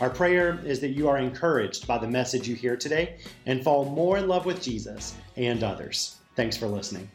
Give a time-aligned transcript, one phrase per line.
[0.00, 3.84] Our prayer is that you are encouraged by the message you hear today and fall
[3.84, 6.16] more in love with Jesus and others.
[6.36, 7.06] Thanks for listening.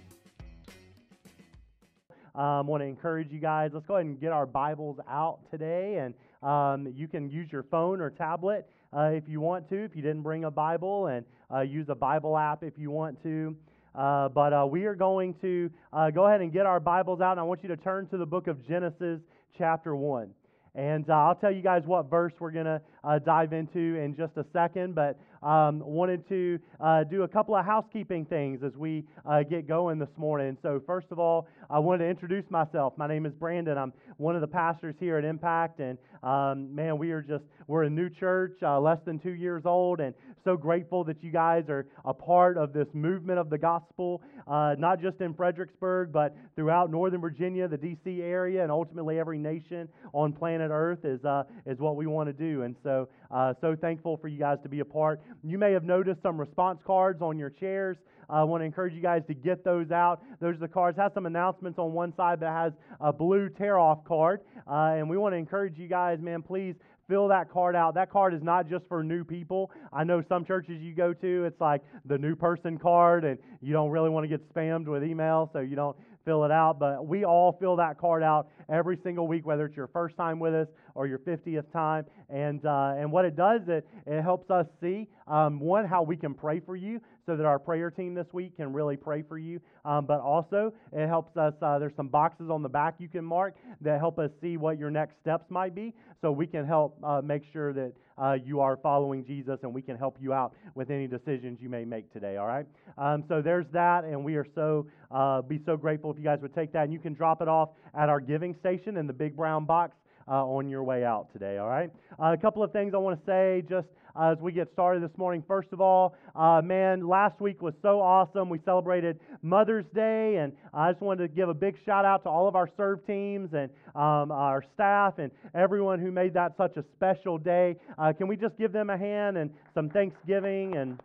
[2.35, 3.71] I um, want to encourage you guys.
[3.73, 6.13] Let's go ahead and get our Bibles out today, and
[6.48, 9.84] um, you can use your phone or tablet uh, if you want to.
[9.84, 13.23] If you didn't bring a Bible, and uh, use a Bible app if you want
[13.23, 13.55] to.
[13.95, 17.31] Uh, but uh, we are going to uh, go ahead and get our Bibles out,
[17.31, 19.21] and I want you to turn to the book of Genesis,
[19.57, 20.29] chapter one.
[20.75, 24.13] And uh, I'll tell you guys what verse we're going to uh, dive into in
[24.15, 28.73] just a second, but um, wanted to uh, do a couple of housekeeping things as
[28.75, 30.57] we uh, get going this morning.
[30.62, 32.93] So, first of all, I wanted to introduce myself.
[32.98, 33.77] My name is Brandon.
[33.77, 37.84] I'm one of the pastors here at Impact, and um, man, we are just we're
[37.84, 41.63] a new church, uh, less than two years old, and so grateful that you guys
[41.70, 46.35] are a part of this movement of the gospel, uh, not just in Fredericksburg, but
[46.55, 48.21] throughout Northern Virginia, the D.C.
[48.21, 52.34] area, and ultimately every nation on planet Earth is uh, is what we want to
[52.34, 52.63] do.
[52.63, 55.21] And so, uh, so thankful for you guys to be a part.
[55.43, 57.98] You may have noticed some response cards on your chairs.
[58.29, 60.21] I want to encourage you guys to get those out.
[60.40, 60.98] Those are the cards.
[60.98, 64.41] Has some announcements on one side, that has a blue tear-off card.
[64.68, 66.75] Uh, and we want to encourage you guys, man, please
[67.08, 67.94] fill that card out.
[67.96, 69.72] That card is not just for new people.
[69.94, 73.74] I know some churches you go to, it's like the new person card, and you
[73.74, 76.80] don't really want to get spammed with email, so you don't fill it out.
[76.80, 80.40] But we all fill that card out every single week, whether it's your first time
[80.40, 82.06] with us or your 50th time.
[82.30, 86.16] And, uh, and what it does, it, it helps us see, um, one, how we
[86.16, 89.38] can pray for you so that our prayer team this week can really pray for
[89.38, 89.59] you.
[89.84, 93.25] Um, but also, it helps us, uh, there's some boxes on the back you can
[93.25, 96.97] mark that help us see what your next steps might be so we can help
[97.03, 100.53] uh, make sure that uh, you are following Jesus and we can help you out
[100.75, 102.66] with any decisions you may make today, all right?
[102.97, 106.40] Um, so there's that, and we are so, uh, be so grateful if you guys
[106.42, 109.13] would take that and you can drop it off at our giving station in the
[109.13, 109.96] big brown box.
[110.28, 111.92] Uh, on your way out today, all right?
[112.19, 115.03] Uh, a couple of things I want to say just uh, as we get started
[115.03, 115.44] this morning.
[115.48, 118.50] First of all, uh, man, last week was so awesome.
[118.50, 122.30] We celebrated Mother's Day, and I just wanted to give a big shout out to
[122.30, 126.78] all of our serve teams and um, our staff and everyone who made that such
[126.78, 127.75] a special day.
[127.98, 130.75] Uh, can we just give them a hand and some thanksgiving?
[130.78, 131.00] And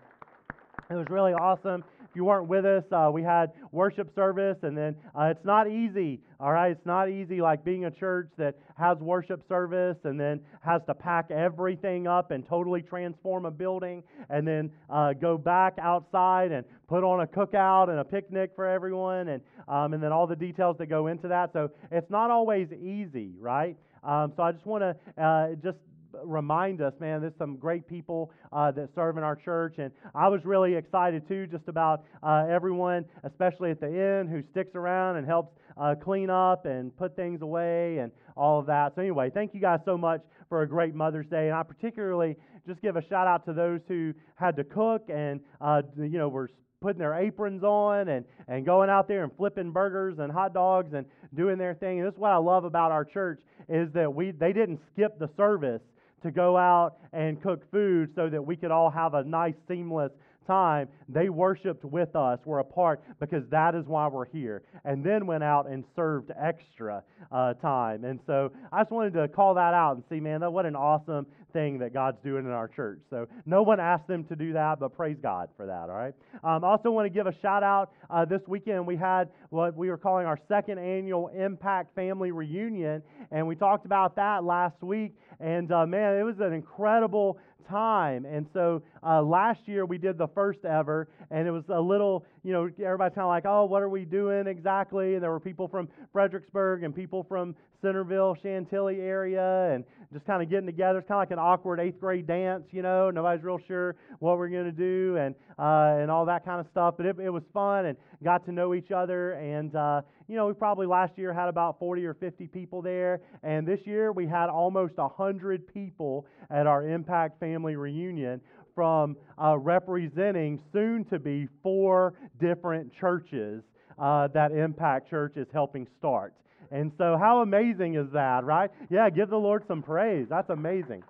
[0.90, 4.76] it was really awesome if you weren't with us, uh, we had worship service, and
[4.76, 6.72] then uh, it's not easy, all right?
[6.72, 10.94] It's not easy like being a church that has worship service and then has to
[10.94, 16.64] pack everything up and totally transform a building and then uh, go back outside and
[16.88, 20.34] put on a cookout and a picnic for everyone and, um, and then all the
[20.34, 21.52] details that go into that.
[21.52, 23.76] So it's not always easy, right?
[24.02, 25.78] Um, so I just want to uh, just
[26.24, 29.76] remind us, man, there's some great people uh, that serve in our church.
[29.78, 34.42] And I was really excited, too, just about uh, everyone, especially at the end, who
[34.50, 38.94] sticks around and helps uh, clean up and put things away and all of that.
[38.94, 41.46] So, anyway, thank you guys so much for a great Mother's Day.
[41.46, 45.40] And I particularly just give a shout out to those who had to cook and,
[45.60, 46.50] uh, you know, were
[46.80, 50.94] putting their aprons on and, and going out there and flipping burgers and hot dogs
[50.94, 51.04] and
[51.34, 51.98] doing their thing.
[51.98, 55.18] And this is what I love about our church is that we they didn't skip
[55.18, 55.82] the service
[56.22, 60.12] to go out and cook food so that we could all have a nice, seamless
[60.50, 60.88] time.
[61.08, 64.62] They worshiped with us, were a part, because that is why we're here.
[64.84, 68.04] And then went out and served extra uh, time.
[68.04, 70.74] And so I just wanted to call that out and see, man, that what an
[70.74, 73.00] awesome thing that God's doing in our church.
[73.10, 76.14] So no one asked them to do that, but praise God for that, all right?
[76.44, 77.92] Um, I also want to give a shout out.
[78.08, 83.02] Uh, this weekend we had what we were calling our second annual Impact Family Reunion,
[83.30, 85.12] and we talked about that last week.
[85.40, 87.38] And uh, man, it was an incredible
[87.70, 88.26] time.
[88.26, 92.26] And so uh, last year we did the first ever, and it was a little,
[92.42, 95.14] you know, everybody's kind of like, oh, what are we doing exactly?
[95.14, 100.42] And there were people from Fredericksburg and people from Centreville, Chantilly area, and just kind
[100.42, 100.98] of getting together.
[100.98, 103.10] It's kind of like an awkward eighth grade dance, you know.
[103.10, 106.66] Nobody's real sure what we're going to do and uh, and all that kind of
[106.70, 106.94] stuff.
[106.96, 109.32] But it, it was fun and got to know each other.
[109.32, 113.20] And uh, you know, we probably last year had about 40 or 50 people there,
[113.42, 118.40] and this year we had almost 100 people at our Impact Family Reunion
[118.74, 123.62] from uh, representing soon to be four different churches
[123.98, 126.34] uh, that Impact Church is helping start.
[126.70, 128.70] And so, how amazing is that, right?
[128.90, 130.26] Yeah, give the Lord some praise.
[130.30, 131.02] That's amazing.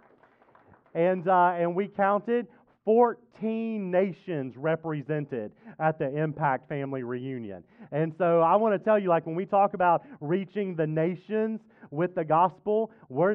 [0.95, 2.47] And, uh, and we counted
[2.85, 7.62] 14 nations represented at the Impact Family Reunion.
[7.93, 11.61] And so I want to tell you, like when we talk about reaching the nations
[11.91, 12.91] with the gospel,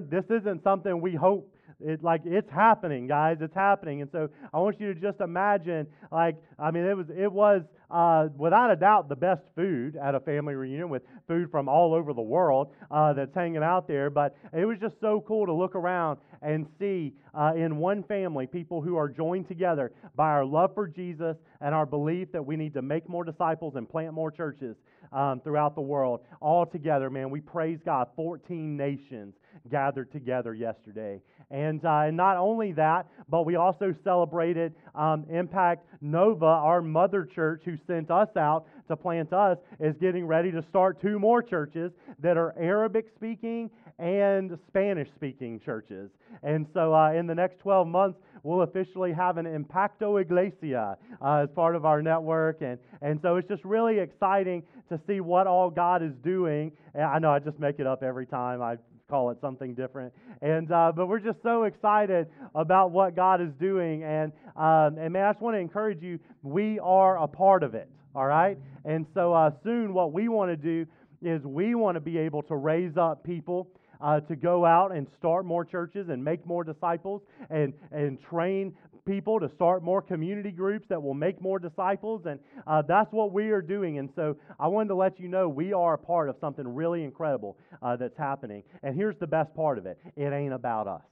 [0.10, 3.38] this isn't something we hope it like it's happening, guys.
[3.42, 7.07] It's happening, and so I want you to just imagine, like, I mean, it was
[7.16, 11.50] it was uh, without a doubt the best food at a family reunion with food
[11.52, 14.10] from all over the world uh, that's hanging out there.
[14.10, 18.48] But it was just so cool to look around and see uh, in one family
[18.48, 22.56] people who are joined together by our love for Jesus and our belief that we
[22.56, 24.76] need to make more disciples and plant more churches
[25.12, 26.22] um, throughout the world.
[26.42, 28.08] All together, man, we praise God.
[28.16, 29.36] 14 nations
[29.70, 31.22] gathered together yesterday.
[31.50, 37.26] And, uh, and not only that, but we also celebrated um, Impact Nova, our mother
[37.26, 41.42] church who sent us out to plant us, is getting ready to start two more
[41.42, 43.69] churches that are Arabic speaking
[44.00, 46.10] and Spanish speaking churches.
[46.44, 51.44] And so uh, in the next 12 months, we'll officially have an Impacto Iglesia uh,
[51.44, 52.62] as part of our network.
[52.62, 56.72] And, and so it's just really exciting to see what all God is doing.
[56.94, 58.62] And I know I just make it up every time.
[58.62, 58.77] I
[59.10, 60.13] call it something different.
[60.42, 64.04] And uh, but we're just so excited about what God is doing.
[64.04, 66.19] And um, and man, I just want to encourage you.
[66.44, 67.90] We are a part of it.
[68.16, 68.57] All right.
[68.86, 70.86] And so uh, soon, what we want to do
[71.22, 73.68] is we want to be able to raise up people.
[74.02, 78.74] Uh, to go out and start more churches and make more disciples and, and train
[79.06, 82.25] people to start more community groups that will make more disciples.
[82.25, 84.00] And uh, that's what we are doing.
[84.00, 87.04] And so I wanted to let you know we are a part of something really
[87.04, 88.63] incredible uh, that's happening.
[88.84, 91.04] And here's the best part of it it ain't about us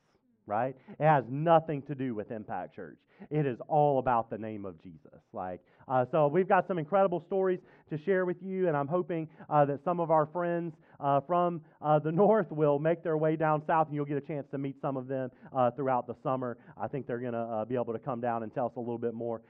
[0.46, 0.76] right?
[1.00, 2.98] It has nothing to do with Impact Church.
[3.30, 5.20] It is all about the name of Jesus.
[5.32, 7.60] Like, uh, so we've got some incredible stories
[7.90, 11.62] to share with you, and I'm hoping uh, that some of our friends uh, from
[11.82, 14.58] uh, the north will make their way down south, and you'll get a chance to
[14.58, 16.58] meet some of them uh, throughout the summer.
[16.80, 18.80] I think they're going to uh, be able to come down and tell us a
[18.80, 19.42] little bit more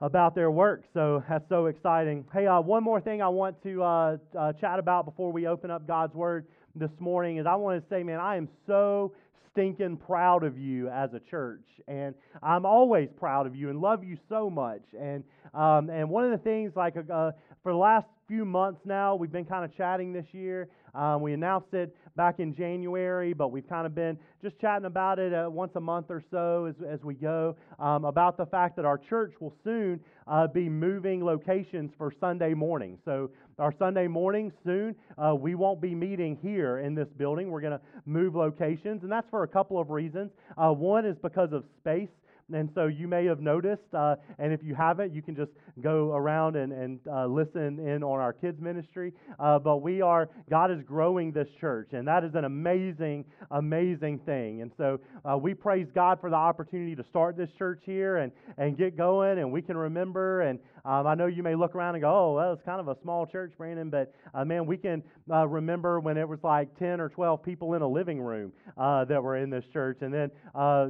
[0.00, 0.84] about their work.
[0.94, 2.24] So that's so exciting.
[2.32, 4.18] Hey, one more thing I want to
[4.60, 8.02] chat about before we open up God's Word this morning is I want to say,
[8.02, 9.12] man, I am so
[9.52, 11.64] stinking proud of you as a church.
[11.86, 14.82] And I'm always proud of you and love you so much.
[14.98, 15.24] And,
[15.54, 17.32] um, and one of the things, like uh,
[17.62, 20.68] for the last few months now, we've been kind of chatting this year.
[20.94, 25.18] Um, we announced it back in January, but we've kind of been just chatting about
[25.18, 28.76] it uh, once a month or so as, as we go um, about the fact
[28.76, 32.98] that our church will soon uh, be moving locations for Sunday morning.
[33.04, 37.50] So, our Sunday morning soon, uh, we won't be meeting here in this building.
[37.50, 40.30] We're going to move locations, and that's for a couple of reasons.
[40.56, 42.10] Uh, one is because of space.
[42.52, 45.50] And so you may have noticed, uh, and if you haven't, you can just
[45.82, 49.12] go around and, and uh, listen in on our kids' ministry.
[49.38, 54.20] Uh, but we are, God is growing this church, and that is an amazing, amazing
[54.20, 54.62] thing.
[54.62, 54.98] And so
[55.30, 58.96] uh, we praise God for the opportunity to start this church here and, and get
[58.96, 60.40] going, and we can remember.
[60.40, 60.58] And
[60.88, 62.96] um, I know you may look around and go, oh, well, it's kind of a
[63.02, 67.00] small church, Brandon, but uh, man, we can uh, remember when it was like 10
[67.00, 70.30] or 12 people in a living room that were in this church, and then,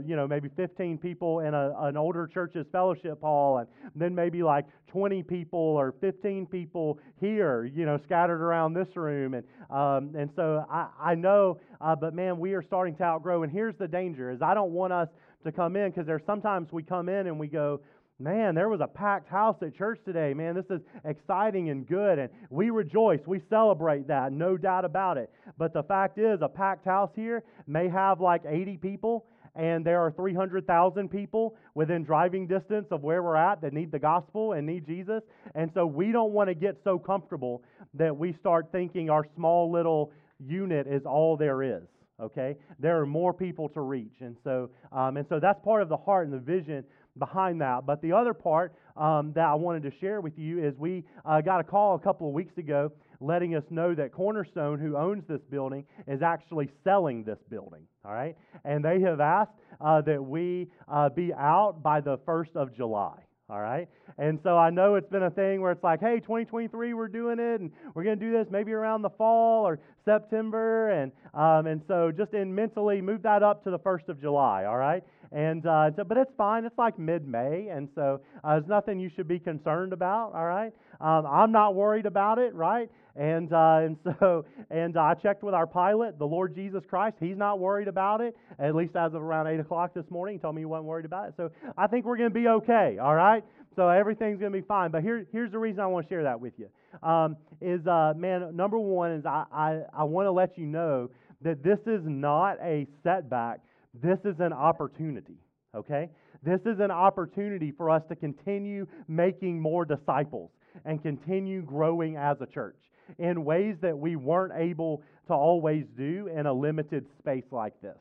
[0.06, 4.42] you know, maybe 15 people in a, an older church's fellowship hall, and then maybe
[4.42, 9.34] like 20 people or 15 people here, you know, scattered around this room.
[9.34, 13.42] And, um, and so I, I know, uh, but man, we are starting to outgrow.
[13.42, 15.08] And here's the danger is I don't want us
[15.44, 17.80] to come in because there's sometimes we come in and we go,
[18.20, 20.34] Man, there was a packed house at church today.
[20.34, 22.18] Man, this is exciting and good.
[22.18, 23.20] And we rejoice.
[23.26, 25.30] We celebrate that, no doubt about it.
[25.56, 30.00] But the fact is, a packed house here may have like 80 people, and there
[30.00, 34.66] are 300,000 people within driving distance of where we're at that need the gospel and
[34.66, 35.22] need Jesus.
[35.54, 37.62] And so we don't want to get so comfortable
[37.94, 40.10] that we start thinking our small little
[40.44, 41.84] unit is all there is.
[42.20, 45.88] Okay, there are more people to reach, and so um, and so that's part of
[45.88, 46.82] the heart and the vision
[47.18, 47.86] behind that.
[47.86, 51.40] But the other part um, that I wanted to share with you is we uh,
[51.40, 55.24] got a call a couple of weeks ago letting us know that Cornerstone, who owns
[55.28, 57.82] this building, is actually selling this building.
[58.04, 58.36] All right?
[58.64, 63.24] And they have asked uh, that we uh, be out by the 1st of July.
[63.50, 63.88] All right?
[64.18, 67.38] And so I know it's been a thing where it's like, hey, 2023, we're doing
[67.38, 70.90] it, and we're going to do this maybe around the fall or September.
[70.90, 74.66] And, um, and so just in mentally move that up to the 1st of July.
[74.66, 75.02] All right?
[75.32, 76.64] And uh, so, but it's fine.
[76.64, 80.32] It's like mid-May, and so uh, there's nothing you should be concerned about.
[80.34, 82.54] All right, um, I'm not worried about it.
[82.54, 87.16] Right, and uh, and so and I checked with our pilot, the Lord Jesus Christ.
[87.20, 88.36] He's not worried about it.
[88.58, 91.04] At least as of around eight o'clock this morning, he told me he wasn't worried
[91.04, 91.34] about it.
[91.36, 92.96] So I think we're going to be okay.
[93.00, 93.44] All right.
[93.76, 94.90] So everything's going to be fine.
[94.90, 96.68] But here, here's the reason I want to share that with you.
[97.08, 101.10] Um, is uh, man, number one is I, I, I want to let you know
[101.42, 103.60] that this is not a setback
[103.94, 105.38] this is an opportunity,
[105.74, 106.08] okay?
[106.42, 110.50] This is an opportunity for us to continue making more disciples
[110.84, 112.76] and continue growing as a church
[113.18, 117.96] in ways that we weren't able to always do in a limited space like this.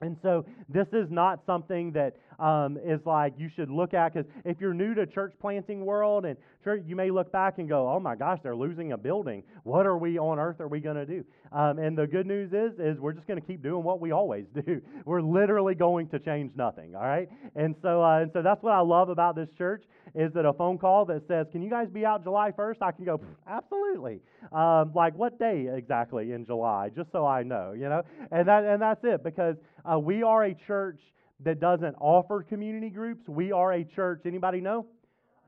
[0.00, 4.30] And so this is not something that um, is like you should look at because
[4.44, 7.90] if you're new to church planting world and church, you may look back and go,
[7.90, 9.42] "Oh my gosh, they're losing a building.
[9.64, 12.52] What are we on earth are we going to do?" Um, and the good news
[12.52, 14.80] is, is we're just going to keep doing what we always do.
[15.04, 16.94] We're literally going to change nothing.
[16.94, 19.82] All right, and so uh, and so that's what I love about this church
[20.18, 22.90] is it a phone call that says, "Can you guys be out July 1st?" I
[22.90, 24.20] can go, "Absolutely."
[24.50, 28.02] Um, like what day exactly in July, just so I know, you know.
[28.32, 31.00] And that and that's it because uh, we are a church
[31.44, 33.28] that doesn't offer community groups.
[33.28, 34.22] We are a church.
[34.26, 34.86] Anybody know?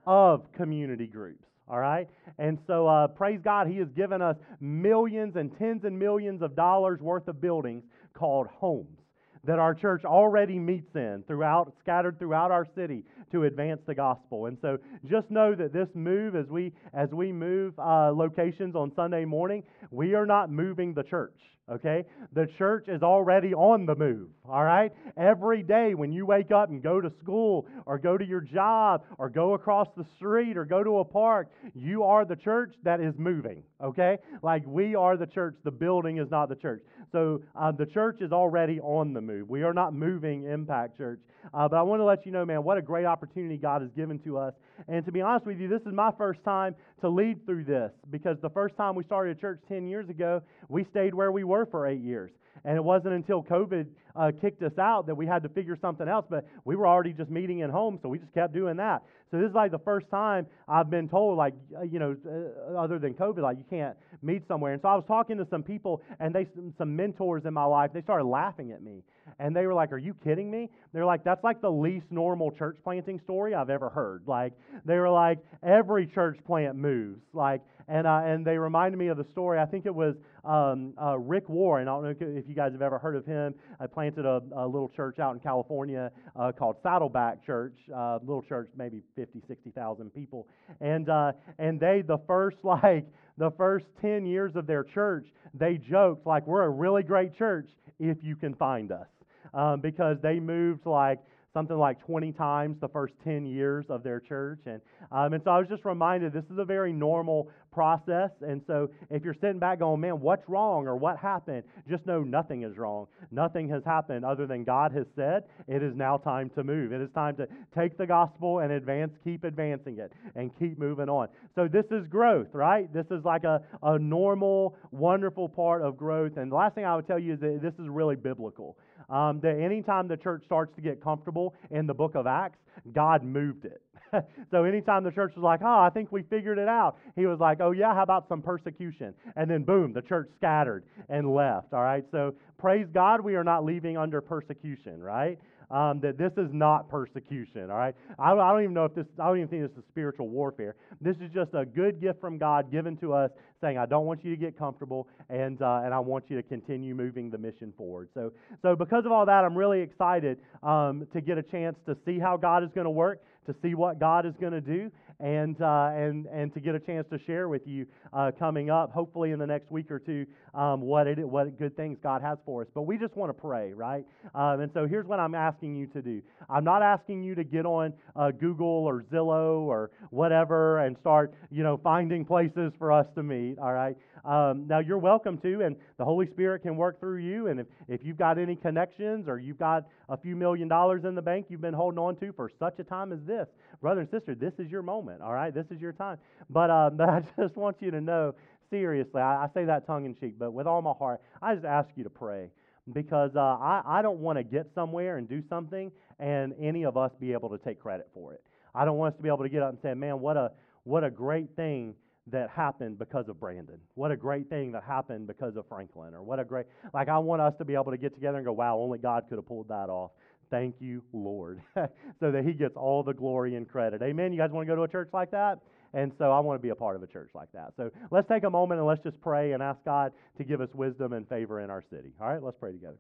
[0.07, 1.45] Of community groups.
[1.69, 2.09] All right?
[2.39, 6.55] And so, uh, praise God, He has given us millions and tens and millions of
[6.55, 7.83] dollars worth of buildings
[8.15, 9.01] called homes
[9.45, 14.47] that our church already meets in throughout scattered throughout our city to advance the gospel
[14.47, 18.93] and so just know that this move as we as we move uh, locations on
[18.95, 21.39] sunday morning we are not moving the church
[21.71, 22.05] okay?
[22.33, 24.93] The church is already on the move, all right?
[25.17, 29.05] Every day when you wake up and go to school or go to your job
[29.19, 33.01] or go across the street or go to a park, you are the church that
[33.01, 34.19] is moving, okay?
[34.43, 36.83] Like we are the church, the building is not the church.
[37.13, 39.49] So uh, the church is already on the move.
[39.49, 41.21] We are not moving Impact Church.
[41.55, 43.20] Uh, but I want to let you know, man, what a great opportunity
[43.57, 44.55] God has given to us.
[44.89, 47.93] And to be honest with you, this is my first time to lead through this
[48.11, 51.45] because the first time we started a church 10 years ago, we stayed where we
[51.45, 52.31] were for eight years.
[52.65, 53.87] And it wasn't until COVID
[54.17, 57.13] uh, kicked us out that we had to figure something else, but we were already
[57.13, 59.03] just meeting at home, so we just kept doing that.
[59.31, 61.55] So this is like the first time I've been told, like,
[61.89, 64.73] you know, uh, other than COVID, like, you can't meet somewhere.
[64.73, 67.93] And so I was talking to some people, and they, some mentors in my life,
[67.95, 69.03] they started laughing at me.
[69.39, 70.69] And they were like, Are you kidding me?
[70.93, 74.23] They're like, That's like the least normal church planting story I've ever heard.
[74.27, 74.53] Like,
[74.85, 77.23] they were like, Every church plant moves.
[77.33, 79.59] Like, and, uh, and they reminded me of the story.
[79.59, 81.89] I think it was um, uh, Rick Warren.
[81.89, 83.55] I don't know if you guys have ever heard of him.
[83.81, 87.75] I planted a, a little church out in California uh, called Saddleback Church.
[87.95, 90.47] Uh, little church, maybe 50, 60,000 people.
[90.81, 93.07] And, uh, and they, the first, like,
[93.39, 97.69] the first 10 years of their church, they joked, like, we're a really great church
[97.99, 99.09] if you can find us.
[99.53, 101.19] Um, because they moved like
[101.53, 104.61] something like 20 times the first 10 years of their church.
[104.67, 104.81] And,
[105.11, 108.31] um, and so I was just reminded this is a very normal process.
[108.41, 111.63] And so if you're sitting back going, man, what's wrong or what happened?
[111.89, 113.07] Just know nothing is wrong.
[113.31, 116.93] Nothing has happened other than God has said it is now time to move.
[116.93, 121.09] It is time to take the gospel and advance, keep advancing it, and keep moving
[121.09, 121.29] on.
[121.55, 122.93] So this is growth, right?
[122.93, 126.37] This is like a, a normal, wonderful part of growth.
[126.37, 128.77] And the last thing I would tell you is that this is really biblical.
[129.09, 132.59] Um, that anytime the church starts to get comfortable in the book of Acts,
[132.93, 133.83] God moved it.
[134.51, 137.39] so anytime the church was like, oh, I think we figured it out, he was
[137.39, 139.15] like, oh, yeah, how about some persecution?
[139.37, 141.73] And then boom, the church scattered and left.
[141.73, 142.05] All right.
[142.11, 145.39] So praise God, we are not leaving under persecution, right?
[145.71, 147.95] um, that this is not persecution, all right?
[148.19, 150.75] I, I don't even know if this, I don't even think this is spiritual warfare.
[151.01, 153.31] This is just a good gift from God given to us
[153.61, 156.43] saying, I don't want you to get comfortable and, uh, and I want you to
[156.43, 158.09] continue moving the mission forward.
[158.15, 161.97] So, so because of all that, I'm really excited um, to get a chance to
[162.05, 164.91] see how God is going to work, to see what God is going to do,
[165.21, 168.93] and, uh, and, and to get a chance to share with you uh, coming up,
[168.93, 172.39] hopefully in the next week or two, um, what, it, what good things God has
[172.45, 172.69] for us.
[172.75, 174.05] But we just want to pray, right?
[174.35, 177.45] Um, and so here's what I'm asking you to do I'm not asking you to
[177.45, 182.93] get on uh, Google or Zillow or whatever and start, you know, finding places for
[182.93, 183.97] us to meet, all right?
[184.25, 187.47] Um, now, you're welcome to, and the Holy Spirit can work through you.
[187.47, 191.15] And if, if you've got any connections or you've got a few million dollars in
[191.15, 193.47] the bank you've been holding on to for such a time as this,
[193.81, 195.55] brother and sister, this is your moment, all right?
[195.55, 196.19] This is your time.
[196.49, 198.35] But, uh, but I just want you to know,
[198.71, 201.67] seriously, I, I say that tongue in cheek, but with all my heart, I just
[201.67, 202.51] ask you to pray
[202.93, 206.97] because uh, I, I don't want to get somewhere and do something and any of
[206.97, 208.43] us be able to take credit for it.
[208.75, 210.53] I don't want us to be able to get up and say, man, what a,
[210.85, 211.95] what a great thing
[212.29, 213.79] that happened because of Brandon.
[213.95, 216.15] What a great thing that happened because of Franklin.
[216.15, 218.47] Or what a great, like, I want us to be able to get together and
[218.47, 220.13] go, wow, only God could have pulled that off.
[220.51, 221.63] Thank you, Lord.
[221.75, 224.03] so that He gets all the glory and credit.
[224.03, 224.33] Amen.
[224.33, 225.59] You guys want to go to a church like that?
[225.93, 227.73] And so I want to be a part of a church like that.
[227.77, 230.69] So let's take a moment and let's just pray and ask God to give us
[230.75, 232.13] wisdom and favor in our city.
[232.21, 232.99] All right, let's pray together.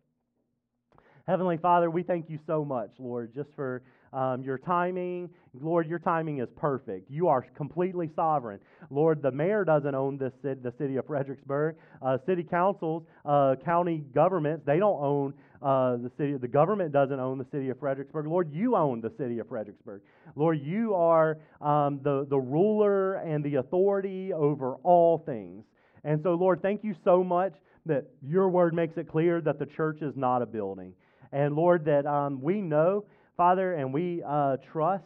[1.31, 3.83] Heavenly Father, we thank you so much, Lord, just for
[4.13, 5.31] um, your timing.
[5.61, 7.09] Lord, your timing is perfect.
[7.09, 8.59] You are completely sovereign.
[8.91, 11.77] Lord, the mayor doesn't own this city, the city of Fredericksburg.
[12.03, 16.37] Uh, city councils, uh, county governments, they don't own uh, the city.
[16.37, 18.27] The government doesn't own the city of Fredericksburg.
[18.27, 20.01] Lord, you own the city of Fredericksburg.
[20.35, 25.63] Lord, you are um, the, the ruler and the authority over all things.
[26.03, 27.55] And so, Lord, thank you so much
[27.87, 30.93] that your word makes it clear that the church is not a building.
[31.33, 33.05] And Lord, that um, we know
[33.41, 35.03] Father, and we uh, trust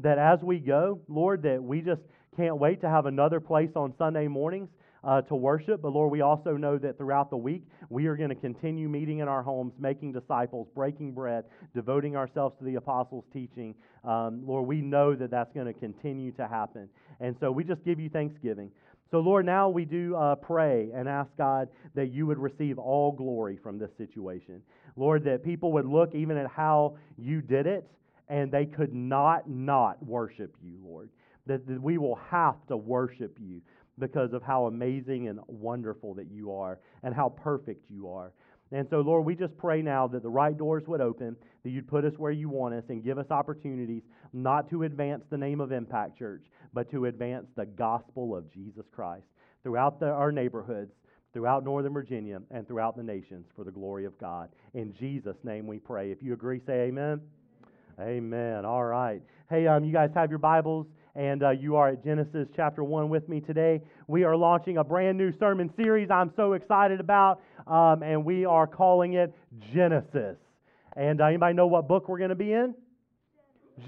[0.00, 2.02] that as we go, Lord, that we just
[2.36, 4.68] can't wait to have another place on Sunday mornings
[5.02, 5.80] uh, to worship.
[5.80, 9.20] But Lord, we also know that throughout the week, we are going to continue meeting
[9.20, 11.44] in our homes, making disciples, breaking bread,
[11.74, 13.74] devoting ourselves to the apostles' teaching.
[14.04, 16.90] Um, Lord, we know that that's going to continue to happen.
[17.20, 18.70] And so we just give you thanksgiving.
[19.10, 23.12] So, Lord, now we do uh, pray and ask God that you would receive all
[23.12, 24.62] glory from this situation.
[24.96, 27.88] Lord, that people would look even at how you did it
[28.28, 31.08] and they could not not worship you, Lord.
[31.46, 33.62] That, that we will have to worship you
[33.98, 38.32] because of how amazing and wonderful that you are and how perfect you are.
[38.70, 41.88] And so, Lord, we just pray now that the right doors would open, that you'd
[41.88, 45.60] put us where you want us and give us opportunities not to advance the name
[45.60, 46.44] of Impact Church,
[46.74, 49.26] but to advance the gospel of Jesus Christ
[49.62, 50.92] throughout the, our neighborhoods,
[51.32, 54.50] throughout Northern Virginia, and throughout the nations for the glory of God.
[54.74, 56.10] In Jesus' name we pray.
[56.10, 57.20] If you agree, say amen.
[58.00, 58.64] Amen.
[58.64, 59.22] All right.
[59.50, 60.86] Hey, um, you guys have your Bibles,
[61.18, 63.80] and uh, you are at Genesis chapter 1 with me today.
[64.06, 68.44] We are launching a brand new sermon series I'm so excited about, um, and we
[68.44, 69.34] are calling it
[69.74, 70.36] Genesis.
[70.96, 72.72] And uh, anybody know what book we're going to be in?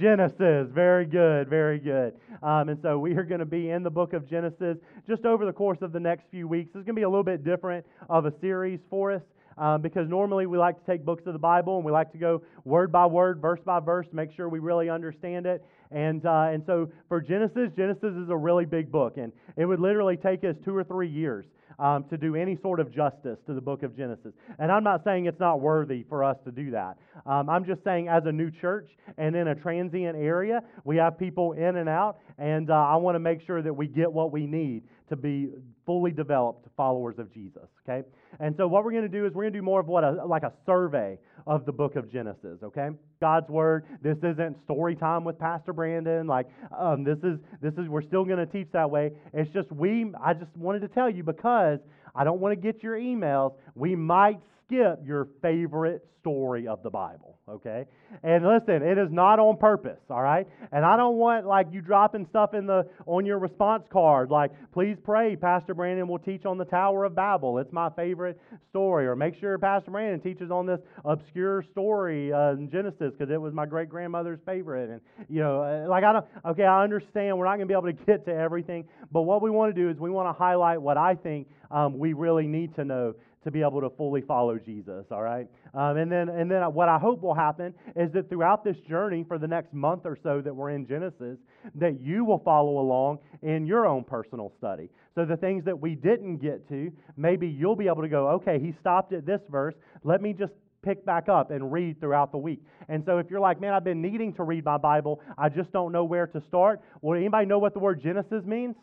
[0.00, 0.68] Genesis.
[0.72, 2.14] Very good, very good.
[2.42, 5.46] Um, and so we are going to be in the book of Genesis just over
[5.46, 6.70] the course of the next few weeks.
[6.70, 9.22] It's going to be a little bit different of a series for us.
[9.58, 12.18] Um, because normally we like to take books of the Bible and we like to
[12.18, 15.64] go word by word, verse by verse, to make sure we really understand it.
[15.90, 19.80] And, uh, and so for Genesis, Genesis is a really big book, and it would
[19.80, 21.46] literally take us two or three years
[21.80, 24.32] um, to do any sort of justice to the book of Genesis.
[24.58, 26.98] And I'm not saying it's not worthy for us to do that.
[27.26, 31.18] Um, I'm just saying, as a new church and in a transient area, we have
[31.18, 34.30] people in and out, and uh, I want to make sure that we get what
[34.30, 35.50] we need to be
[35.84, 37.68] fully developed followers of Jesus.
[37.88, 38.06] Okay,
[38.38, 40.02] and so what we're going to do is we're going to do more of what
[40.02, 42.58] a, like a survey of the book of Genesis.
[42.62, 42.88] Okay,
[43.20, 43.84] God's word.
[44.02, 46.26] This isn't story time with Pastor Brandon.
[46.26, 46.46] Like
[46.76, 49.10] um, this is this is we're still going to teach that way.
[49.34, 50.12] It's just we.
[50.22, 51.80] I just wanted to tell you because
[52.14, 53.54] I don't want to get your emails.
[53.74, 57.86] We might skip your favorite story of the Bible, okay?
[58.22, 60.46] And listen, it is not on purpose, all right?
[60.70, 64.52] And I don't want like you dropping stuff in the on your response card like,
[64.72, 67.58] "Please pray Pastor Brandon will teach on the Tower of Babel.
[67.58, 72.52] It's my favorite story." Or make sure Pastor Brandon teaches on this obscure story uh,
[72.52, 74.90] in Genesis because it was my great-grandmother's favorite.
[74.90, 77.74] And you know, uh, like I don't okay, I understand we're not going to be
[77.74, 80.38] able to get to everything, but what we want to do is we want to
[80.38, 84.20] highlight what I think um, we really need to know to be able to fully
[84.20, 85.46] follow Jesus, all right?
[85.72, 89.24] Um, and, then, and then what I hope will happen is that throughout this journey
[89.26, 91.38] for the next month or so that we're in Genesis,
[91.76, 94.90] that you will follow along in your own personal study.
[95.14, 98.58] So the things that we didn't get to, maybe you'll be able to go, okay,
[98.58, 99.74] he stopped at this verse.
[100.04, 102.62] Let me just pick back up and read throughout the week.
[102.88, 105.72] And so if you're like, man, I've been needing to read my Bible, I just
[105.72, 106.80] don't know where to start.
[107.02, 108.76] Well, anybody know what the word Genesis means?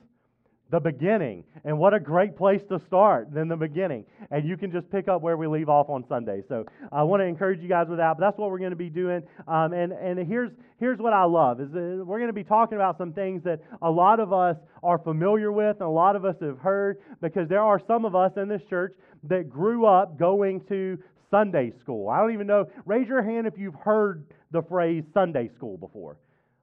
[0.69, 1.43] The beginning.
[1.63, 4.05] And what a great place to start than the beginning.
[4.31, 6.43] And you can just pick up where we leave off on Sunday.
[6.49, 8.17] So I want to encourage you guys with that.
[8.17, 9.23] But that's what we're going to be doing.
[9.47, 12.97] Um, and and here's here's what I love is we're going to be talking about
[12.97, 16.35] some things that a lot of us are familiar with and a lot of us
[16.41, 20.61] have heard because there are some of us in this church that grew up going
[20.69, 20.97] to
[21.31, 22.09] Sunday school.
[22.09, 22.65] I don't even know.
[22.85, 26.17] Raise your hand if you've heard the phrase Sunday school before.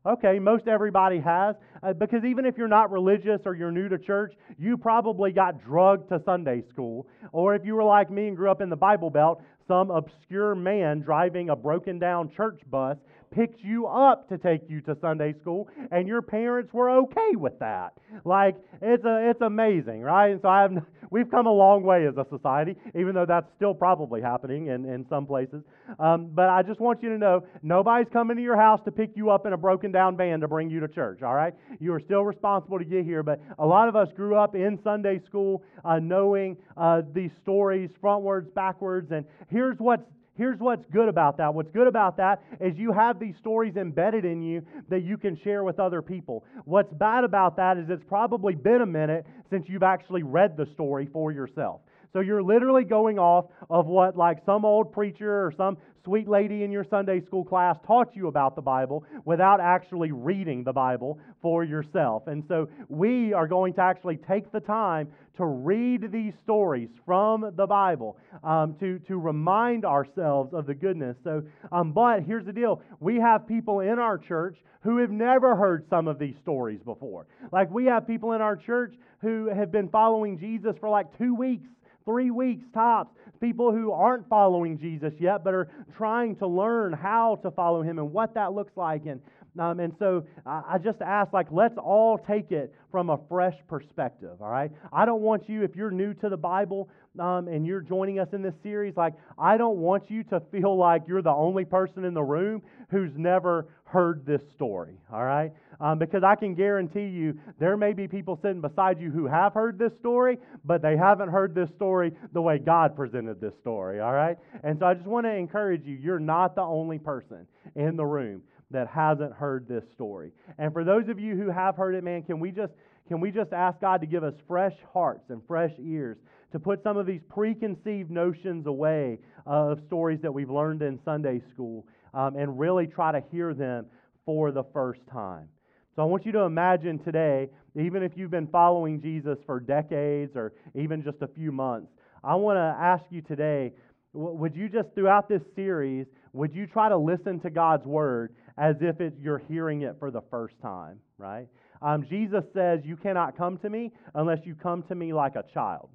[0.06, 1.56] Okay, most everybody has.
[1.82, 5.64] Uh, because even if you're not religious or you're new to church, you probably got
[5.64, 7.06] drugged to Sunday school.
[7.32, 10.54] Or if you were like me and grew up in the Bible Belt, some obscure
[10.54, 12.98] man driving a broken down church bus
[13.34, 17.58] picked you up to take you to Sunday school, and your parents were okay with
[17.58, 17.94] that.
[18.24, 20.30] Like it's a, it's amazing, right?
[20.30, 20.72] And so I have,
[21.10, 24.84] we've come a long way as a society, even though that's still probably happening in,
[24.84, 25.62] in some places.
[25.98, 29.10] Um, but I just want you to know, nobody's coming to your house to pick
[29.14, 31.22] you up in a broken down van to bring you to church.
[31.22, 33.22] All right, you are still responsible to get here.
[33.22, 37.90] But a lot of us grew up in Sunday school, uh, knowing uh, these stories
[38.02, 40.04] frontwards, backwards, and here's what's
[40.36, 41.54] Here's what's good about that.
[41.54, 45.38] What's good about that is you have these stories embedded in you that you can
[45.44, 46.44] share with other people.
[46.64, 50.66] What's bad about that is it's probably been a minute since you've actually read the
[50.74, 51.82] story for yourself.
[52.14, 56.62] So you're literally going off of what, like, some old preacher or some sweet lady
[56.62, 61.18] in your Sunday school class taught you about the Bible without actually reading the Bible
[61.42, 62.28] for yourself.
[62.28, 67.50] And so we are going to actually take the time to read these stories from
[67.56, 71.16] the Bible um, to, to remind ourselves of the goodness.
[71.24, 75.56] So, um, but here's the deal we have people in our church who have never
[75.56, 77.26] heard some of these stories before.
[77.50, 81.34] Like we have people in our church who have been following Jesus for like two
[81.34, 81.66] weeks
[82.04, 83.14] three weeks tops.
[83.40, 87.98] People who aren't following Jesus yet, but are trying to learn how to follow him
[87.98, 89.06] and what that looks like.
[89.06, 89.20] And,
[89.58, 94.40] um, and so I just ask, like, let's all take it from a fresh perspective,
[94.40, 94.70] all right?
[94.92, 96.88] I don't want you, if you're new to the Bible
[97.18, 100.76] um, and you're joining us in this series, like, I don't want you to feel
[100.76, 105.52] like you're the only person in the room who's never heard this story, all right?
[105.80, 109.54] Um, because I can guarantee you there may be people sitting beside you who have
[109.54, 114.00] heard this story, but they haven't heard this story the way God presented this story,
[114.00, 114.36] all right?
[114.64, 118.04] And so I just want to encourage you you're not the only person in the
[118.04, 120.32] room that hasn't heard this story.
[120.58, 122.72] And for those of you who have heard it, man, can we just
[123.06, 126.16] can we just ask God to give us fresh hearts and fresh ears
[126.52, 131.42] to put some of these preconceived notions away of stories that we've learned in Sunday
[131.52, 133.86] school um, and really try to hear them
[134.24, 135.48] for the first time?
[135.96, 140.32] So I want you to imagine today, even if you've been following Jesus for decades
[140.34, 143.72] or even just a few months, I want to ask you today
[144.14, 148.76] would you just, throughout this series, would you try to listen to God's word as
[148.80, 151.48] if it, you're hearing it for the first time, right?
[151.82, 155.44] Um, Jesus says, You cannot come to me unless you come to me like a
[155.52, 155.90] child.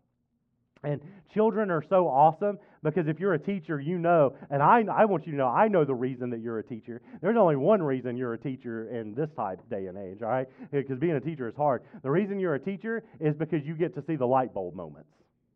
[0.84, 1.02] And
[1.34, 5.26] children are so awesome because if you're a teacher, you know, and I, I want
[5.26, 7.02] you to know, I know the reason that you're a teacher.
[7.22, 10.48] There's only one reason you're a teacher in this type day and age, all right?
[10.72, 11.84] Because being a teacher is hard.
[12.02, 15.10] The reason you're a teacher is because you get to see the light bulb moments,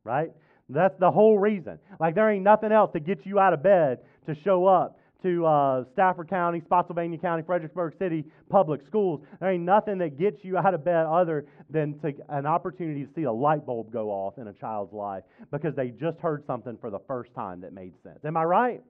[0.04, 0.32] right?
[0.70, 1.80] That's the whole reason.
[2.00, 5.46] Like there ain't nothing else to get you out of bed to show up to
[5.46, 10.58] uh, Stafford County, Spotsylvania County, Fredericksburg City public schools, there ain't nothing that gets you
[10.58, 14.38] out of bed other than to, an opportunity to see a light bulb go off
[14.38, 17.94] in a child's life because they just heard something for the first time that made
[18.04, 18.20] sense.
[18.26, 18.82] Am I right?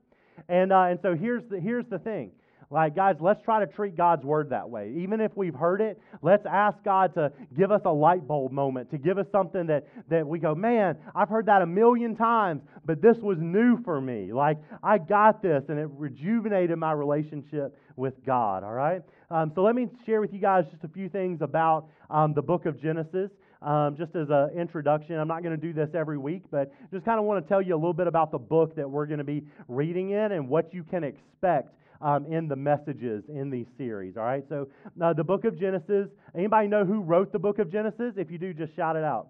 [0.48, 2.32] And, uh, and so here's the, here's the thing
[2.74, 4.92] like, guys, let's try to treat God's word that way.
[4.96, 8.90] Even if we've heard it, let's ask God to give us a light bulb moment,
[8.90, 12.62] to give us something that, that we go, man, I've heard that a million times,
[12.84, 14.32] but this was new for me.
[14.32, 19.02] Like, I got this, and it rejuvenated my relationship with God, all right?
[19.30, 22.42] Um, so let me share with you guys just a few things about um, the
[22.42, 23.30] book of Genesis.
[23.62, 27.04] Um, just as an introduction, I'm not going to do this every week, but just
[27.04, 29.18] kind of want to tell you a little bit about the book that we're going
[29.18, 31.70] to be reading in and what you can expect
[32.04, 34.16] um, in the messages in these series.
[34.16, 34.68] All right, so
[35.00, 36.08] uh, the book of Genesis.
[36.36, 38.14] Anybody know who wrote the book of Genesis?
[38.16, 39.28] If you do, just shout it out.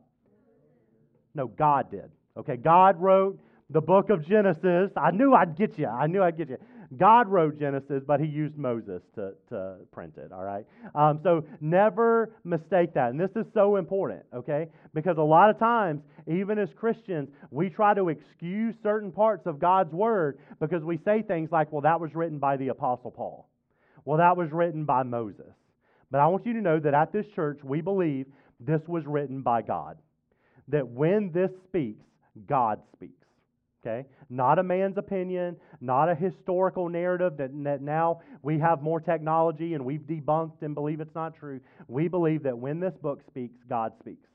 [1.34, 2.10] No, God did.
[2.37, 3.38] Okay, God wrote
[3.70, 4.90] the book of Genesis.
[4.96, 5.87] I knew I'd get you.
[5.87, 6.58] I knew I'd get you.
[6.96, 10.64] God wrote Genesis, but he used Moses to, to print it, all right?
[10.94, 13.10] Um, so never mistake that.
[13.10, 14.68] And this is so important, okay?
[14.92, 19.58] Because a lot of times, even as Christians, we try to excuse certain parts of
[19.58, 23.48] God's word because we say things like, well, that was written by the Apostle Paul.
[24.04, 25.52] Well, that was written by Moses.
[26.10, 28.26] But I want you to know that at this church, we believe
[28.60, 29.98] this was written by God.
[30.68, 32.04] That when this speaks,
[32.46, 33.23] God speaks.
[33.86, 34.06] Okay?
[34.30, 39.74] Not a man's opinion, not a historical narrative that, that now we have more technology
[39.74, 41.60] and we've debunked and believe it's not true.
[41.86, 44.28] We believe that when this book speaks, God speaks.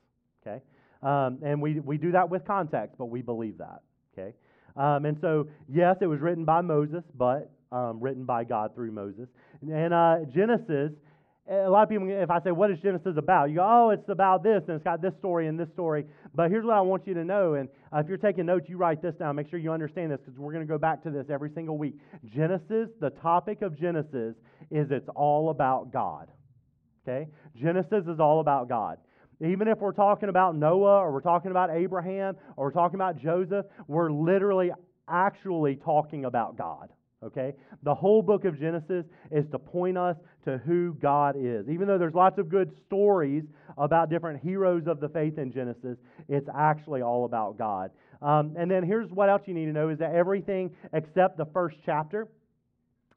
[0.46, 0.60] Okay?
[1.02, 3.80] Um, and we, we do that with context, but we believe that.
[4.16, 4.34] Okay?
[4.76, 8.92] Um, and so, yes, it was written by Moses, but um, written by God through
[8.92, 9.28] Moses.
[9.62, 10.92] And uh, Genesis
[11.50, 13.50] a lot of people, if I say, What is Genesis about?
[13.50, 16.04] You go, Oh, it's about this, and it's got this story and this story.
[16.34, 17.54] But here's what I want you to know.
[17.54, 19.34] And uh, if you're taking notes, you write this down.
[19.36, 21.76] Make sure you understand this because we're going to go back to this every single
[21.76, 21.98] week.
[22.24, 24.36] Genesis, the topic of Genesis
[24.70, 26.28] is it's all about God.
[27.06, 27.28] Okay?
[27.56, 28.98] Genesis is all about God.
[29.42, 33.16] Even if we're talking about Noah or we're talking about Abraham or we're talking about
[33.16, 34.70] Joseph, we're literally
[35.08, 36.90] actually talking about God.
[37.22, 37.52] Okay?
[37.82, 41.68] The whole book of Genesis is to point us to who God is.
[41.68, 43.44] Even though there's lots of good stories
[43.76, 47.90] about different heroes of the faith in Genesis, it's actually all about God.
[48.22, 51.46] Um, and then here's what else you need to know is that everything except the
[51.46, 52.28] first chapter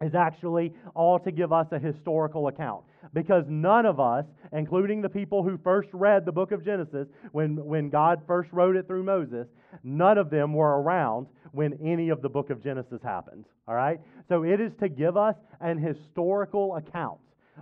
[0.02, 2.84] is actually all to give us a historical account.
[3.14, 7.56] Because none of us, including the people who first read the book of Genesis when,
[7.64, 9.48] when God first wrote it through Moses,
[9.84, 13.46] none of them were around when any of the book of Genesis happened.
[13.68, 14.00] All right?
[14.28, 17.20] So it is to give us an historical account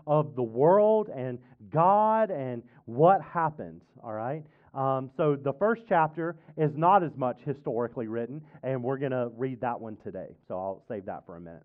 [0.08, 1.38] of the world and
[1.71, 3.82] God and what happened.
[4.01, 4.43] All right?
[4.73, 9.30] Um, so the first chapter is not as much historically written, and we're going to
[9.38, 10.30] read that one today.
[10.47, 11.63] So I'll save that for a minute.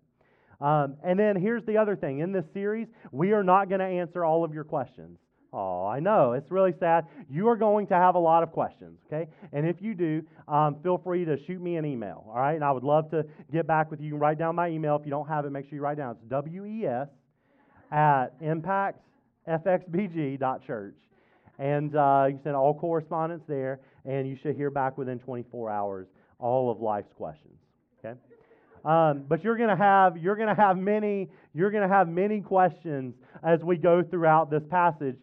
[0.59, 3.85] Um, and then here's the other thing in this series, we are not going to
[3.85, 5.19] answer all of your questions.
[5.53, 6.33] Oh, I know.
[6.33, 7.05] It's really sad.
[7.29, 9.29] You are going to have a lot of questions, okay?
[9.53, 12.55] And if you do, um, feel free to shoot me an email, all right?
[12.55, 14.07] And I would love to get back with you.
[14.07, 14.97] You can write down my email.
[14.97, 16.17] If you don't have it, make sure you write down.
[16.21, 17.07] It's WES
[17.91, 20.95] at impactfxbg.church.
[21.59, 26.07] And uh, you send all correspondence there, and you should hear back within 24 hours
[26.39, 27.55] all of life's questions,
[27.99, 28.15] okay?
[28.85, 32.07] Um, but you're going to have you're going to have many you're going to have
[32.07, 35.17] many questions as we go throughout this passage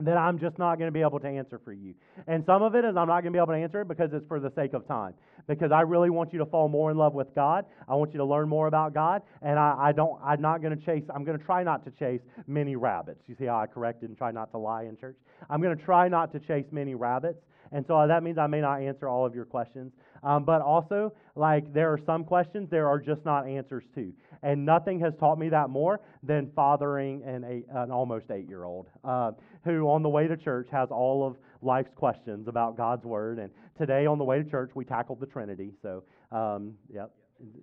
[0.00, 1.94] that I'm just not going to be able to answer for you.
[2.26, 4.10] And some of it is I'm not going to be able to answer it because
[4.12, 5.14] it's for the sake of time.
[5.46, 7.66] Because I really want you to fall more in love with God.
[7.88, 9.22] I want you to learn more about God.
[9.42, 11.90] And I, I don't I'm not going to chase I'm going to try not to
[11.92, 13.20] chase many rabbits.
[13.26, 15.16] You see how I corrected and try not to lie in church?
[15.50, 17.38] I'm going to try not to chase many rabbits.
[17.72, 19.92] And so that means I may not answer all of your questions.
[20.22, 24.12] Um, but also, like, there are some questions there are just not answers to.
[24.42, 28.64] And nothing has taught me that more than fathering an, eight, an almost eight year
[28.64, 29.32] old uh,
[29.64, 33.38] who, on the way to church, has all of life's questions about God's Word.
[33.38, 35.72] And today, on the way to church, we tackled the Trinity.
[35.82, 37.10] So, um, yep.